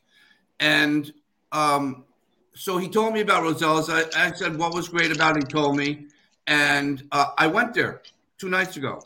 And 0.60 1.12
um, 1.52 2.06
so 2.54 2.78
he 2.78 2.88
told 2.88 3.14
me 3.14 3.22
about 3.22 3.44
Rosella's. 3.44 3.90
I, 3.90 4.28
I 4.28 4.32
said, 4.32 4.58
What 4.58 4.74
was 4.74 4.88
great 4.88 5.14
about 5.14 5.36
it? 5.38 5.44
He 5.44 5.48
told 5.48 5.76
me. 5.76 6.08
And 6.48 7.04
uh, 7.12 7.28
I 7.38 7.48
went 7.48 7.74
there 7.74 8.02
two 8.38 8.50
nights 8.50 8.78
ago. 8.78 9.02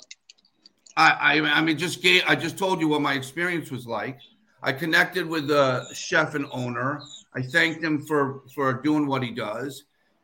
I, 0.96 1.40
I, 1.40 1.58
I 1.58 1.62
mean, 1.62 1.78
just 1.78 2.02
gave, 2.02 2.24
I 2.28 2.36
just 2.36 2.58
told 2.58 2.82
you 2.82 2.88
what 2.88 3.02
my 3.02 3.14
experience 3.14 3.70
was 3.70 3.86
like. 3.86 4.20
I 4.63 4.74
connected 4.74 5.26
with 5.26 5.48
the 5.48 5.86
chef 5.93 6.36
and 6.36 6.48
owner. 6.52 7.02
I 7.34 7.41
thanked 7.41 7.84
him 7.84 8.02
for 8.02 8.41
for 8.54 8.74
doing 8.74 9.08
what 9.08 9.24
he 9.24 9.32
does, 9.32 9.84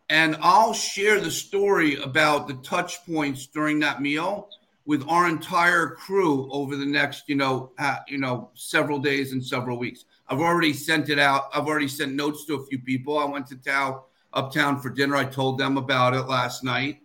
and 0.09 0.37
I'll 0.41 0.73
share 0.73 1.19
the 1.19 1.31
story 1.31 2.01
about 2.01 2.47
the 2.47 2.55
touch 2.55 3.05
points 3.05 3.47
during 3.47 3.79
that 3.79 4.01
meal 4.01 4.49
with 4.85 5.07
our 5.07 5.29
entire 5.29 5.89
crew 5.89 6.51
over 6.51 6.75
the 6.75 6.85
next, 6.85 7.29
you 7.29 7.35
know, 7.35 7.71
uh, 7.79 7.97
you 8.07 8.17
know, 8.17 8.49
several 8.53 8.99
days 8.99 9.31
and 9.31 9.45
several 9.45 9.77
weeks. 9.77 10.05
I've 10.27 10.41
already 10.41 10.73
sent 10.73 11.09
it 11.09 11.19
out. 11.19 11.49
I've 11.53 11.67
already 11.67 11.87
sent 11.87 12.13
notes 12.13 12.45
to 12.45 12.55
a 12.55 12.65
few 12.65 12.79
people. 12.79 13.17
I 13.17 13.25
went 13.25 13.47
to 13.47 13.55
town 13.55 14.01
uptown 14.33 14.81
for 14.81 14.89
dinner. 14.89 15.15
I 15.15 15.25
told 15.25 15.57
them 15.57 15.77
about 15.77 16.13
it 16.13 16.23
last 16.23 16.63
night. 16.63 16.99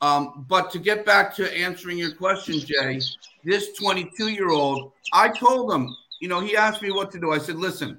Um, 0.00 0.46
but 0.48 0.70
to 0.70 0.78
get 0.78 1.04
back 1.04 1.34
to 1.36 1.58
answering 1.58 1.98
your 1.98 2.12
question, 2.12 2.58
Jay, 2.58 3.00
this 3.44 3.72
22 3.72 4.28
year 4.28 4.50
old, 4.50 4.92
I 5.12 5.28
told 5.28 5.72
him, 5.72 5.94
you 6.20 6.28
know, 6.28 6.40
he 6.40 6.56
asked 6.56 6.82
me 6.82 6.90
what 6.92 7.10
to 7.12 7.18
do. 7.18 7.32
I 7.32 7.38
said, 7.38 7.56
listen, 7.56 7.98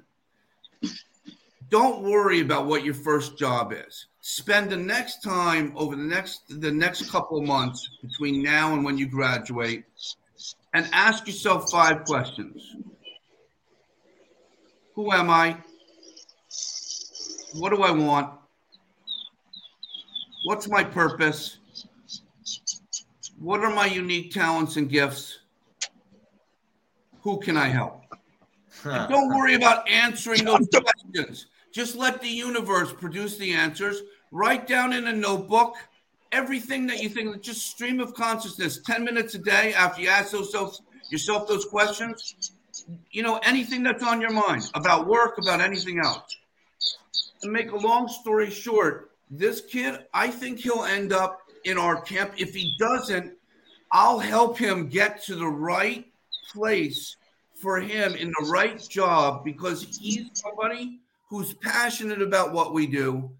don't 1.68 2.02
worry 2.02 2.40
about 2.40 2.66
what 2.66 2.84
your 2.84 2.94
first 2.94 3.36
job 3.36 3.72
is. 3.72 4.06
Spend 4.20 4.70
the 4.70 4.76
next 4.76 5.22
time 5.22 5.72
over 5.76 5.96
the 5.96 6.02
next 6.02 6.42
the 6.60 6.70
next 6.70 7.10
couple 7.10 7.38
of 7.38 7.46
months 7.46 7.90
between 8.00 8.42
now 8.42 8.72
and 8.72 8.84
when 8.84 8.96
you 8.96 9.06
graduate 9.06 9.84
and 10.74 10.88
ask 10.92 11.26
yourself 11.26 11.70
five 11.70 12.04
questions. 12.04 12.76
Who 14.94 15.10
am 15.12 15.28
I? 15.28 15.56
What 17.54 17.70
do 17.70 17.82
I 17.82 17.90
want? 17.90 18.32
What's 20.44 20.68
my 20.68 20.84
purpose? 20.84 21.58
What 23.40 23.60
are 23.60 23.74
my 23.74 23.86
unique 23.86 24.32
talents 24.32 24.76
and 24.76 24.88
gifts? 24.88 25.38
Who 27.22 27.38
can 27.40 27.56
I 27.56 27.68
help? 27.68 28.02
Huh. 28.82 29.06
Don't 29.08 29.28
worry 29.28 29.54
about 29.54 29.88
answering 29.88 30.44
those 30.44 30.68
questions. 30.68 31.46
Just 31.72 31.96
let 31.96 32.20
the 32.20 32.28
universe 32.28 32.92
produce 32.92 33.36
the 33.36 33.52
answers. 33.52 34.02
Write 34.30 34.66
down 34.66 34.92
in 34.92 35.06
a 35.06 35.12
notebook 35.12 35.76
everything 36.32 36.86
that 36.86 37.02
you 37.02 37.08
think, 37.08 37.42
just 37.42 37.66
stream 37.66 38.00
of 38.00 38.14
consciousness, 38.14 38.80
10 38.84 39.04
minutes 39.04 39.34
a 39.34 39.38
day 39.38 39.74
after 39.74 40.02
you 40.02 40.08
ask 40.08 40.32
yourself, 40.32 40.78
yourself 41.10 41.46
those 41.46 41.66
questions. 41.66 42.52
You 43.10 43.22
know, 43.22 43.38
anything 43.44 43.82
that's 43.82 44.02
on 44.02 44.20
your 44.20 44.32
mind 44.32 44.70
about 44.74 45.06
work, 45.06 45.38
about 45.38 45.60
anything 45.60 46.00
else. 46.00 46.36
To 47.42 47.48
make 47.48 47.70
a 47.70 47.76
long 47.76 48.08
story 48.08 48.50
short, 48.50 49.10
this 49.30 49.60
kid, 49.60 50.06
I 50.14 50.28
think 50.28 50.60
he'll 50.60 50.84
end 50.84 51.12
up 51.12 51.40
in 51.64 51.78
our 51.78 52.00
camp. 52.00 52.32
If 52.38 52.54
he 52.54 52.74
doesn't, 52.78 53.34
I'll 53.92 54.18
help 54.18 54.58
him 54.58 54.88
get 54.88 55.22
to 55.24 55.36
the 55.36 55.46
right 55.46 56.06
place 56.50 57.16
for 57.54 57.80
him 57.80 58.14
in 58.14 58.28
the 58.28 58.48
right 58.50 58.80
job 58.88 59.44
because 59.44 59.98
he's 59.98 60.26
somebody 60.34 61.00
who's 61.28 61.54
passionate 61.54 62.20
about 62.20 62.52
what 62.52 62.74
we 62.74 62.86
do 62.86 63.30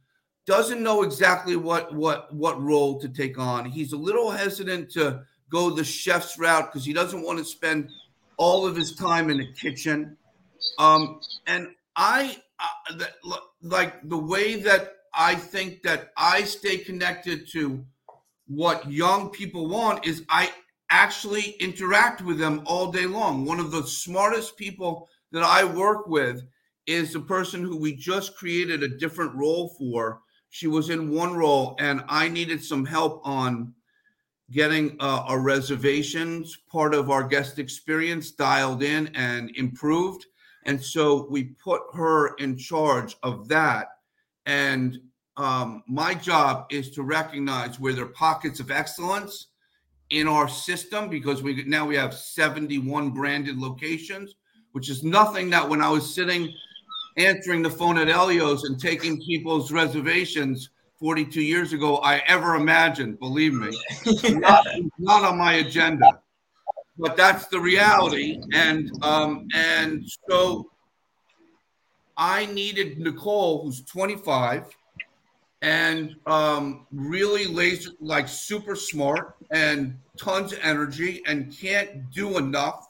doesn't 0.46 0.82
know 0.82 1.02
exactly 1.02 1.56
what 1.56 1.94
what 1.94 2.32
what 2.34 2.60
role 2.60 3.00
to 3.00 3.08
take 3.08 3.38
on. 3.38 3.64
He's 3.64 3.92
a 3.92 3.96
little 3.96 4.30
hesitant 4.30 4.90
to 4.92 5.22
go 5.50 5.70
the 5.70 5.84
chef's 5.84 6.38
route 6.38 6.72
because 6.72 6.84
he 6.84 6.92
doesn't 6.92 7.22
want 7.22 7.38
to 7.38 7.44
spend 7.44 7.90
all 8.36 8.66
of 8.66 8.74
his 8.74 8.94
time 8.94 9.30
in 9.30 9.38
the 9.38 9.52
kitchen. 9.52 10.16
Um 10.78 11.20
and 11.46 11.68
i 11.96 12.36
uh, 12.58 13.04
like 13.62 14.08
the 14.08 14.18
way 14.18 14.56
that 14.56 14.96
i 15.14 15.34
think 15.34 15.82
that 15.82 16.12
i 16.16 16.42
stay 16.42 16.78
connected 16.78 17.48
to 17.50 17.84
what 18.46 18.90
young 18.90 19.30
people 19.30 19.68
want 19.68 20.06
is 20.06 20.24
i 20.28 20.50
actually 20.92 21.56
interact 21.58 22.20
with 22.20 22.38
them 22.38 22.62
all 22.66 22.92
day 22.92 23.06
long. 23.06 23.46
One 23.46 23.58
of 23.58 23.70
the 23.70 23.82
smartest 23.82 24.58
people 24.58 25.08
that 25.32 25.42
I 25.42 25.64
work 25.64 26.06
with 26.06 26.42
is 26.86 27.12
the 27.12 27.20
person 27.20 27.62
who 27.62 27.78
we 27.78 27.96
just 27.96 28.36
created 28.36 28.82
a 28.82 28.98
different 28.98 29.34
role 29.34 29.74
for. 29.78 30.20
She 30.50 30.66
was 30.66 30.90
in 30.90 31.10
one 31.10 31.34
role, 31.34 31.76
and 31.80 32.02
I 32.08 32.28
needed 32.28 32.62
some 32.62 32.84
help 32.84 33.22
on 33.24 33.72
getting 34.50 34.96
uh, 35.00 35.24
our 35.26 35.40
reservations 35.40 36.58
part 36.70 36.94
of 36.94 37.08
our 37.10 37.24
guest 37.24 37.58
experience 37.58 38.32
dialed 38.32 38.82
in 38.82 39.06
and 39.14 39.50
improved. 39.56 40.26
And 40.66 40.80
so 40.82 41.26
we 41.30 41.54
put 41.64 41.80
her 41.94 42.34
in 42.36 42.58
charge 42.58 43.16
of 43.22 43.48
that. 43.48 43.88
And 44.44 44.98
um, 45.38 45.82
my 45.88 46.12
job 46.12 46.66
is 46.70 46.90
to 46.90 47.02
recognize 47.02 47.80
where 47.80 47.94
there 47.94 48.04
are 48.04 48.08
pockets 48.08 48.60
of 48.60 48.70
excellence 48.70 49.48
in 50.12 50.28
our 50.28 50.46
system 50.46 51.08
because 51.08 51.42
we 51.42 51.64
now 51.64 51.86
we 51.86 51.96
have 51.96 52.14
71 52.14 53.10
branded 53.10 53.58
locations, 53.58 54.36
which 54.72 54.88
is 54.88 55.02
nothing 55.02 55.50
that 55.50 55.68
when 55.68 55.80
I 55.80 55.88
was 55.88 56.14
sitting 56.14 56.54
answering 57.16 57.62
the 57.62 57.70
phone 57.70 57.98
at 57.98 58.08
Elio's 58.08 58.64
and 58.64 58.78
taking 58.78 59.20
people's 59.20 59.72
reservations 59.72 60.68
42 61.00 61.42
years 61.42 61.72
ago, 61.72 61.96
I 61.96 62.18
ever 62.26 62.54
imagined, 62.54 63.18
believe 63.18 63.54
me, 63.54 63.76
not, 64.30 64.66
not 64.98 65.24
on 65.24 65.36
my 65.36 65.54
agenda. 65.54 66.20
But 66.98 67.16
that's 67.16 67.46
the 67.46 67.58
reality. 67.58 68.40
And 68.52 68.92
um, 69.02 69.48
and 69.54 70.04
so 70.28 70.70
I 72.18 72.44
needed 72.46 72.98
Nicole, 72.98 73.64
who's 73.64 73.82
25 73.86 74.66
and 75.62 76.16
um, 76.26 76.86
really 76.92 77.46
laser 77.46 77.90
like 78.00 78.28
super 78.28 78.74
smart 78.74 79.36
and 79.52 79.96
tons 80.16 80.52
of 80.52 80.58
energy 80.62 81.22
and 81.26 81.56
can't 81.56 82.10
do 82.10 82.38
enough. 82.38 82.88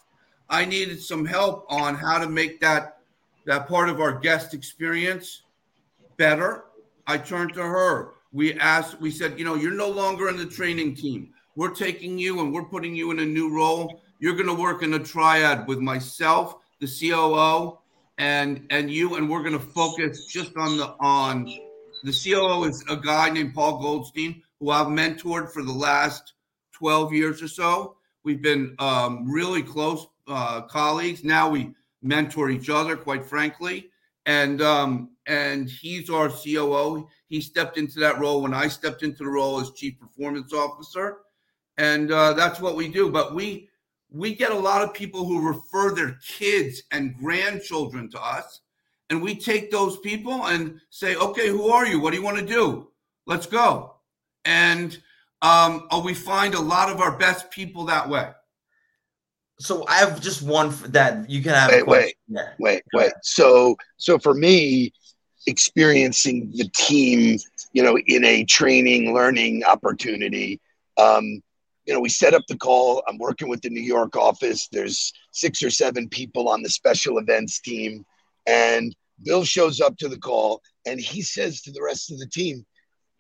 I 0.48 0.64
needed 0.64 1.00
some 1.02 1.24
help 1.24 1.66
on 1.68 1.94
how 1.94 2.18
to 2.18 2.28
make 2.28 2.61
that 2.61 2.98
that 3.44 3.68
part 3.68 3.88
of 3.88 4.00
our 4.00 4.18
guest 4.18 4.54
experience 4.54 5.42
better. 6.16 6.64
I 7.06 7.18
turned 7.18 7.54
to 7.54 7.62
her. 7.62 8.12
We 8.32 8.54
asked, 8.54 9.00
we 9.00 9.11
said, 9.11 9.38
you 9.38 9.44
know, 9.44 9.56
you're 9.56 9.72
no 9.72 9.88
longer 9.88 10.28
in 10.28 10.37
the 10.37 10.46
training 10.46 10.94
team. 10.94 11.35
We're 11.56 11.74
taking 11.74 12.18
you 12.18 12.40
and 12.40 12.52
we're 12.52 12.64
putting 12.64 12.94
you 12.94 13.11
in 13.11 13.18
a 13.18 13.24
new 13.24 13.52
role. 13.52 14.00
You're 14.20 14.37
going 14.37 14.46
to 14.46 14.54
work 14.54 14.82
in 14.82 14.94
a 14.94 14.98
triad 14.98 15.66
with 15.66 15.80
myself, 15.80 16.56
the 16.80 16.87
COO, 16.87 17.78
and 18.18 18.66
and 18.70 18.90
you, 18.90 19.16
and 19.16 19.28
we're 19.28 19.42
going 19.42 19.58
to 19.58 19.66
focus 19.66 20.26
just 20.26 20.56
on 20.56 20.76
the 20.76 20.94
on 21.00 21.52
the 22.04 22.12
COO 22.12 22.64
is 22.64 22.85
a 22.88 22.96
guy 22.96 23.30
named 23.30 23.54
Paul 23.54 23.80
Goldstein, 23.80 24.42
who 24.61 24.70
I've 24.70 24.87
mentored 24.87 25.52
for 25.52 25.62
the 25.62 25.72
last 25.72 26.35
12 26.83 27.12
years 27.12 27.40
or 27.40 27.47
so. 27.47 27.95
We've 28.25 28.42
been 28.42 28.75
um, 28.81 29.31
really 29.31 29.62
close 29.62 30.09
uh, 30.27 30.62
colleagues. 30.62 31.23
Now 31.23 31.49
we 31.49 31.71
mentor 32.03 32.51
each 32.51 32.68
other, 32.68 32.97
quite 32.97 33.25
frankly. 33.25 33.90
And 34.27 34.61
um, 34.61 35.11
and 35.29 35.71
he's 35.71 36.11
our 36.11 36.29
COO. 36.29 37.07
He 37.29 37.40
stepped 37.40 37.79
into 37.79 38.01
that 38.01 38.18
role 38.18 38.42
when 38.42 38.53
I 38.53 38.66
stepped 38.66 39.05
into 39.05 39.23
the 39.23 39.31
role 39.31 39.61
as 39.61 39.71
chief 39.71 39.97
performance 40.01 40.53
officer, 40.53 41.18
and 41.79 42.11
uh, 42.11 42.33
that's 42.33 42.59
what 42.61 42.75
we 42.75 42.88
do. 42.88 43.12
But 43.12 43.33
we 43.33 43.68
we 44.11 44.35
get 44.35 44.51
a 44.51 44.59
lot 44.59 44.83
of 44.83 44.92
people 44.92 45.25
who 45.25 45.47
refer 45.47 45.95
their 45.95 46.18
kids 46.27 46.83
and 46.90 47.16
grandchildren 47.16 48.11
to 48.11 48.21
us 48.21 48.61
and 49.09 49.23
we 49.23 49.37
take 49.37 49.71
those 49.71 49.99
people 49.99 50.47
and 50.47 50.81
say, 50.90 51.14
okay, 51.14 51.49
who 51.49 51.68
are 51.68 51.87
you? 51.87 52.01
What 52.01 52.11
do 52.11 52.16
you 52.16 52.25
want 52.25 52.38
to 52.38 52.47
do? 52.47 52.88
Let's 53.27 53.47
go. 53.47 53.97
And 54.45 55.01
um, 55.42 55.88
uh, 55.90 56.00
we 56.02 56.14
find 56.14 56.55
a 56.55 56.61
lot 56.61 56.88
of 56.88 57.00
our 57.00 57.18
best 57.18 57.50
people 57.50 57.85
that 57.87 58.09
way. 58.09 58.31
So 59.59 59.85
I 59.87 59.96
have 59.96 60.20
just 60.20 60.42
one 60.42 60.68
f- 60.68 60.85
that 60.88 61.28
you 61.28 61.42
can 61.42 61.52
have. 61.52 61.70
Wait, 61.70 61.81
a 61.81 61.85
question. 61.85 62.05
wait. 62.05 62.14
Yeah. 62.28 62.48
wait 62.59 62.83
wait 62.94 63.12
so 63.22 63.76
so 63.96 64.18
for 64.18 64.35
me 64.35 64.92
experiencing 65.46 66.50
the 66.57 66.68
team 66.74 67.38
you 67.72 67.83
know 67.83 67.98
in 68.07 68.24
a 68.24 68.44
training 68.44 69.12
learning 69.14 69.64
opportunity 69.64 70.61
um 70.98 71.24
you 71.85 71.92
know 71.92 72.00
we 72.00 72.09
set 72.09 72.35
up 72.35 72.42
the 72.48 72.57
call 72.57 73.02
i'm 73.09 73.18
working 73.18 73.48
with 73.48 73.61
the 73.62 73.70
new 73.70 73.83
york 73.83 74.16
office 74.16 74.68
there's 74.72 75.12
six 75.33 75.62
or 75.62 75.70
seven 75.70 76.09
people 76.09 76.48
on 76.48 76.62
the 76.62 76.68
special 76.68 77.18
events 77.18 77.61
team 77.61 78.05
and 78.46 78.94
bill 79.24 79.44
shows 79.44 79.81
up 79.81 79.96
to 79.96 80.09
the 80.09 80.18
call 80.18 80.61
and 80.87 81.00
he 81.00 81.22
says 81.22 81.61
to 81.61 81.72
the 81.72 81.83
rest 81.83 82.11
of 82.11 82.18
the 82.18 82.28
team 82.28 82.64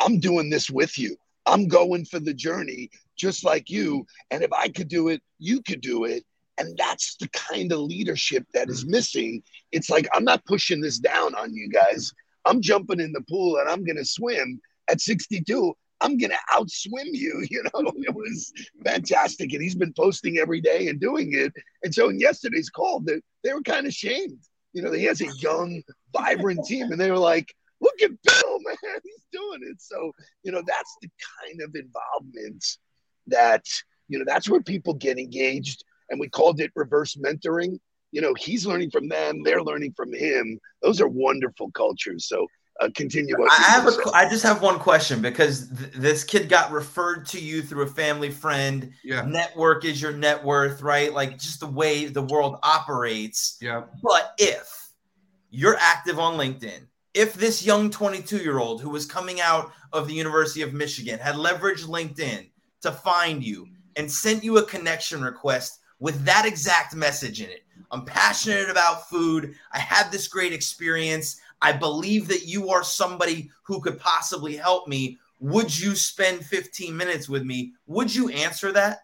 i'm 0.00 0.20
doing 0.20 0.48
this 0.48 0.70
with 0.70 0.98
you 0.98 1.16
i'm 1.46 1.68
going 1.68 2.04
for 2.04 2.20
the 2.20 2.34
journey 2.34 2.90
just 3.16 3.44
like 3.44 3.70
you 3.70 4.04
and 4.30 4.42
if 4.42 4.52
i 4.52 4.68
could 4.68 4.88
do 4.88 5.08
it 5.08 5.22
you 5.38 5.62
could 5.62 5.80
do 5.80 6.04
it 6.04 6.24
and 6.58 6.76
that's 6.76 7.16
the 7.16 7.28
kind 7.28 7.72
of 7.72 7.80
leadership 7.80 8.46
that 8.54 8.68
is 8.68 8.82
mm-hmm. 8.82 8.92
missing. 8.92 9.42
It's 9.72 9.90
like, 9.90 10.08
I'm 10.14 10.24
not 10.24 10.44
pushing 10.44 10.80
this 10.80 10.98
down 10.98 11.34
on 11.34 11.54
you 11.54 11.68
guys. 11.68 12.12
I'm 12.44 12.60
jumping 12.60 13.00
in 13.00 13.12
the 13.12 13.22
pool 13.28 13.58
and 13.58 13.68
I'm 13.68 13.84
going 13.84 13.96
to 13.96 14.04
swim 14.04 14.60
at 14.88 15.00
62. 15.00 15.74
I'm 16.00 16.18
going 16.18 16.30
to 16.30 16.54
outswim 16.54 17.10
you. 17.12 17.46
You 17.50 17.62
know, 17.64 17.92
it 17.96 18.14
was 18.14 18.52
fantastic. 18.84 19.52
And 19.52 19.62
he's 19.62 19.74
been 19.74 19.92
posting 19.94 20.38
every 20.38 20.60
day 20.60 20.88
and 20.88 21.00
doing 21.00 21.32
it. 21.32 21.52
And 21.84 21.94
so 21.94 22.08
in 22.08 22.18
yesterday's 22.18 22.70
call, 22.70 23.00
they, 23.00 23.20
they 23.44 23.54
were 23.54 23.62
kind 23.62 23.86
of 23.86 23.92
shamed. 23.92 24.38
You 24.72 24.82
know, 24.82 24.92
he 24.92 25.04
has 25.04 25.20
a 25.20 25.32
young, 25.38 25.82
vibrant 26.12 26.64
team. 26.64 26.90
And 26.92 27.00
they 27.00 27.10
were 27.10 27.18
like, 27.18 27.54
look 27.80 28.00
at 28.02 28.10
Bill, 28.22 28.51
man, 28.82 29.00
he's 29.04 29.26
doing 29.32 29.60
it. 29.62 29.80
So, 29.80 30.12
you 30.42 30.52
know, 30.52 30.62
that's 30.66 30.96
the 31.00 31.08
kind 31.40 31.60
of 31.62 31.74
involvement 31.74 32.64
that, 33.28 33.64
you 34.08 34.18
know, 34.18 34.24
that's 34.26 34.48
where 34.48 34.62
people 34.62 34.94
get 34.94 35.18
engaged 35.18 35.84
and 36.10 36.20
we 36.20 36.28
called 36.28 36.60
it 36.60 36.70
reverse 36.74 37.16
mentoring. 37.16 37.78
You 38.10 38.20
know, 38.20 38.34
he's 38.34 38.66
learning 38.66 38.90
from 38.90 39.08
them, 39.08 39.42
they're 39.42 39.62
learning 39.62 39.94
from 39.96 40.12
him. 40.12 40.58
Those 40.82 41.00
are 41.00 41.08
wonderful 41.08 41.70
cultures. 41.70 42.28
So 42.28 42.46
uh, 42.80 42.88
continue. 42.94 43.36
I 43.50 43.54
have 43.54 43.84
were 43.84 43.90
a, 43.90 43.94
saying. 43.94 44.10
I 44.14 44.28
just 44.28 44.42
have 44.42 44.62
one 44.62 44.78
question 44.78 45.20
because 45.20 45.68
th- 45.68 45.92
this 45.92 46.24
kid 46.24 46.48
got 46.48 46.72
referred 46.72 47.26
to 47.26 47.40
you 47.40 47.62
through 47.62 47.84
a 47.84 47.88
family 47.88 48.30
friend. 48.30 48.92
Yeah. 49.04 49.22
Network 49.22 49.84
is 49.84 50.00
your 50.00 50.12
net 50.12 50.42
worth, 50.44 50.82
right? 50.82 51.12
Like 51.12 51.38
just 51.38 51.60
the 51.60 51.66
way 51.66 52.06
the 52.06 52.22
world 52.22 52.58
operates. 52.62 53.56
Yeah. 53.60 53.84
But 54.02 54.34
if 54.38 54.92
you're 55.50 55.76
active 55.78 56.18
on 56.18 56.38
LinkedIn, 56.38 56.86
if 57.14 57.34
this 57.34 57.64
young 57.64 57.90
22 57.90 58.38
year 58.38 58.58
old 58.58 58.80
who 58.80 58.90
was 58.90 59.06
coming 59.06 59.40
out 59.40 59.72
of 59.92 60.06
the 60.06 60.14
University 60.14 60.62
of 60.62 60.72
Michigan 60.72 61.18
had 61.18 61.34
leveraged 61.34 61.86
LinkedIn 61.86 62.48
to 62.80 62.92
find 62.92 63.44
you 63.44 63.68
and 63.96 64.10
sent 64.10 64.42
you 64.42 64.58
a 64.58 64.66
connection 64.66 65.22
request 65.22 65.80
with 66.00 66.24
that 66.24 66.46
exact 66.46 66.96
message 66.96 67.40
in 67.40 67.48
it, 67.48 67.62
I'm 67.92 68.04
passionate 68.04 68.68
about 68.68 69.08
food. 69.08 69.54
I 69.72 69.78
had 69.78 70.10
this 70.10 70.26
great 70.26 70.52
experience. 70.52 71.40
I 71.60 71.72
believe 71.72 72.26
that 72.28 72.44
you 72.44 72.70
are 72.70 72.82
somebody 72.82 73.50
who 73.62 73.80
could 73.80 74.00
possibly 74.00 74.56
help 74.56 74.88
me. 74.88 75.18
Would 75.38 75.78
you 75.78 75.94
spend 75.94 76.44
15 76.44 76.96
minutes 76.96 77.28
with 77.28 77.44
me? 77.44 77.74
Would 77.86 78.12
you 78.12 78.30
answer 78.30 78.72
that? 78.72 79.00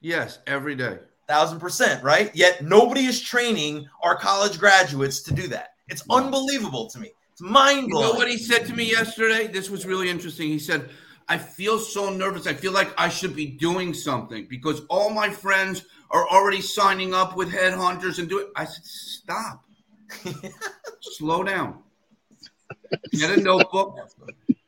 Yes, 0.00 0.40
every 0.46 0.74
day. 0.74 0.98
thousand 1.28 1.60
percent, 1.60 2.02
right? 2.02 2.34
Yet 2.34 2.62
nobody 2.62 3.04
is 3.04 3.20
training 3.20 3.88
our 4.02 4.16
college 4.16 4.58
graduates 4.58 5.22
to 5.22 5.32
do 5.32 5.46
that. 5.48 5.70
It's 5.88 6.02
unbelievable 6.10 6.90
to 6.90 6.98
me. 6.98 7.12
Mind 7.42 7.88
You 7.88 7.94
know 7.94 8.12
what 8.12 8.28
he 8.28 8.38
said 8.38 8.66
to 8.66 8.72
me 8.72 8.88
yesterday? 8.88 9.48
This 9.48 9.68
was 9.68 9.84
really 9.84 10.08
interesting. 10.08 10.46
He 10.46 10.60
said, 10.60 10.90
I 11.28 11.38
feel 11.38 11.80
so 11.80 12.08
nervous. 12.08 12.46
I 12.46 12.54
feel 12.54 12.70
like 12.70 12.94
I 12.96 13.08
should 13.08 13.34
be 13.34 13.46
doing 13.46 13.94
something 13.94 14.46
because 14.48 14.82
all 14.88 15.10
my 15.10 15.28
friends 15.28 15.84
are 16.12 16.28
already 16.28 16.60
signing 16.60 17.14
up 17.14 17.36
with 17.36 17.50
headhunters 17.50 18.20
and 18.20 18.28
do 18.28 18.38
it. 18.38 18.48
I 18.54 18.64
said, 18.64 18.84
stop, 18.84 19.64
slow 21.00 21.42
down, 21.42 21.82
get 23.10 23.36
a 23.36 23.40
notebook 23.40 23.96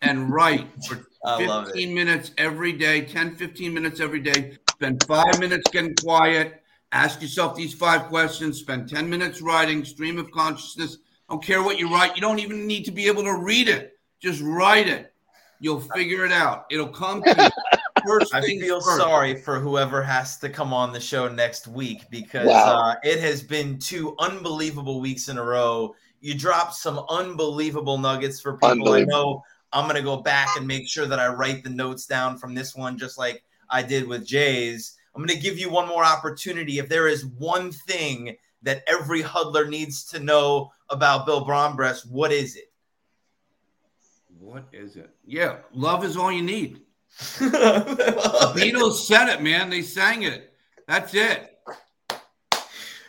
and 0.03 0.33
write 0.33 0.67
for 0.89 1.07
15 1.39 1.95
minutes 1.95 2.33
every 2.39 2.73
day, 2.73 3.03
10, 3.03 3.37
15 3.37 3.73
minutes 3.73 4.01
every 4.01 4.21
day. 4.21 4.59
Spend 4.71 5.01
five 5.05 5.39
minutes 5.39 5.71
getting 5.71 5.95
quiet. 5.95 6.61
Ask 6.91 7.23
yourself 7.23 7.55
these 7.55 7.73
five 7.73 8.07
questions. 8.07 8.59
Spend 8.59 8.89
10 8.89 9.09
minutes 9.09 9.41
writing, 9.41 9.85
stream 9.85 10.19
of 10.19 10.33
consciousness. 10.33 10.99
Don't 11.31 11.43
care 11.43 11.63
what 11.63 11.79
you 11.79 11.93
write. 11.93 12.15
You 12.15 12.21
don't 12.21 12.39
even 12.39 12.67
need 12.67 12.85
to 12.85 12.91
be 12.91 13.07
able 13.07 13.23
to 13.25 13.35
read 13.35 13.69
it. 13.69 13.93
Just 14.21 14.43
write 14.43 14.89
it. 14.89 15.13
You'll 15.61 15.81
figure 15.81 16.25
it 16.25 16.33
out. 16.33 16.67
It'll 16.71 16.89
come 16.89 17.23
to 17.23 17.43
you. 17.45 17.51
First 18.07 18.35
I 18.35 18.43
feel 18.43 18.83
first. 18.83 18.99
sorry 18.99 19.35
for 19.35 19.59
whoever 19.59 20.03
has 20.03 20.37
to 20.41 20.51
come 20.51 20.75
on 20.75 20.93
the 20.93 21.01
show 21.01 21.27
next 21.27 21.67
week 21.67 22.03
because 22.11 22.47
Wow. 22.49 22.91
uh, 22.91 22.95
it 23.03 23.19
has 23.21 23.43
been 23.43 23.79
two 23.79 24.15
unbelievable 24.19 25.01
weeks 25.01 25.29
in 25.31 25.39
a 25.39 25.43
row. 25.43 25.95
You 26.21 26.35
dropped 26.35 26.75
some 26.75 26.99
unbelievable 27.09 27.97
nuggets 27.97 28.43
for 28.43 28.59
people. 28.59 28.93
I 28.93 29.05
know 29.05 29.43
I'm 29.73 29.85
going 29.85 29.97
to 29.97 30.03
go 30.03 30.19
back 30.19 30.49
and 30.59 30.67
make 30.67 30.87
sure 30.87 31.07
that 31.07 31.19
I 31.19 31.29
write 31.29 31.65
the 31.65 31.71
notes 31.71 32.05
down 32.05 32.37
from 32.37 32.55
this 32.55 32.77
one, 32.77 32.99
just 32.99 33.17
like 33.17 33.43
I 33.71 33.81
did 33.83 34.07
with 34.07 34.27
Jay's. 34.27 34.97
I'm 35.15 35.23
going 35.25 35.35
to 35.35 35.43
give 35.43 35.59
you 35.59 35.71
one 35.71 35.89
more 35.89 36.05
opportunity. 36.05 36.79
If 36.79 36.91
there 36.91 37.09
is 37.09 37.25
one 37.25 37.73
thing 37.73 38.37
that 38.65 38.83
every 38.87 39.23
huddler 39.23 39.67
needs 39.67 40.05
to 40.07 40.21
know 40.21 40.73
about 40.91 41.25
Bill 41.27 41.45
Bonbreast, 41.45 42.11
what 42.11 42.33
is 42.33 42.57
it? 42.57 42.73
What 44.39 44.65
is 44.73 44.97
it? 44.97 45.11
Yeah, 45.25 45.59
love 45.73 46.05
is 46.05 46.17
all 46.17 46.33
you 46.33 46.43
need. 46.43 46.81
The 47.39 47.51
Fantastic. 47.51 48.75
Beatles 48.75 48.95
said 49.07 49.29
it, 49.29 49.41
man. 49.43 49.71
They 49.71 49.83
sang 49.83 50.23
it. 50.25 50.53
That's 50.89 51.15
it. 51.15 51.51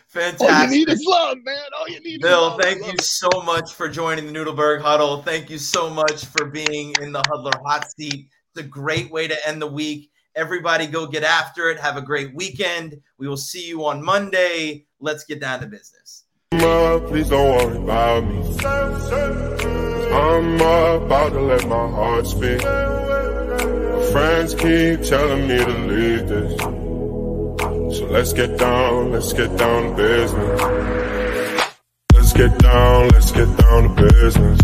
Fantastic. 0.08 0.50
All 0.50 0.64
you 0.64 0.70
need 0.70 0.90
is 0.90 1.04
love, 1.06 1.38
man. 1.44 1.58
All 1.78 1.90
you 1.90 2.00
need 2.00 2.16
is 2.16 2.22
Bill, 2.22 2.42
love. 2.50 2.62
thank 2.62 2.82
Love. 2.82 2.92
you 2.92 2.98
so 3.00 3.28
much 3.44 3.74
for 3.74 3.90
joining 3.90 4.32
the 4.32 4.32
Noodleberg 4.32 4.82
Huddle. 4.82 5.22
Thank 5.24 5.50
you 5.50 5.58
so 5.58 5.90
much 5.90 6.26
for 6.26 6.46
being 6.46 6.94
in 7.02 7.12
the 7.12 7.22
Huddler 7.30 7.52
Hot 7.66 7.90
Seat. 7.92 8.28
It's 8.56 8.64
a 8.66 8.68
great 8.68 9.12
way 9.12 9.28
to 9.28 9.48
end 9.48 9.62
the 9.62 9.68
week. 9.68 10.12
Everybody 10.36 10.88
go 10.88 11.08
get 11.08 11.24
after 11.24 11.70
it. 11.70 11.80
Have 11.80 11.96
a 11.96 12.02
great 12.02 12.36
weekend. 12.36 13.02
We 13.18 13.28
will 13.30 13.38
see 13.38 13.68
you 13.68 13.86
on 13.86 14.04
Monday. 14.04 14.86
Let's 15.00 15.24
get 15.24 15.40
down 15.40 15.62
to 15.62 15.68
business. 15.68 16.26
Please 16.52 17.30
don't 17.30 17.58
worry 17.58 17.78
about 17.78 18.26
me. 18.26 18.42
I'm 20.12 20.56
about 20.56 21.30
to 21.30 21.40
let 21.40 21.66
my 21.68 21.90
heart 21.90 22.28
speak. 22.28 22.62
My 22.64 24.12
friends 24.12 24.54
keep 24.56 25.02
telling 25.08 25.48
me 25.48 25.58
to 25.58 25.78
leave 25.88 26.28
this. 26.28 26.60
So 27.98 28.06
let's 28.08 28.34
get 28.34 28.58
down, 28.58 29.14
let's 29.14 29.32
get 29.32 29.56
down 29.58 29.92
to 29.92 29.96
business. 29.96 30.62
Let's 32.14 32.34
get 32.34 32.58
down, 32.60 33.08
let's 33.10 33.32
get 33.32 33.58
down 33.58 33.96
to 33.96 34.04
business. 34.12 34.60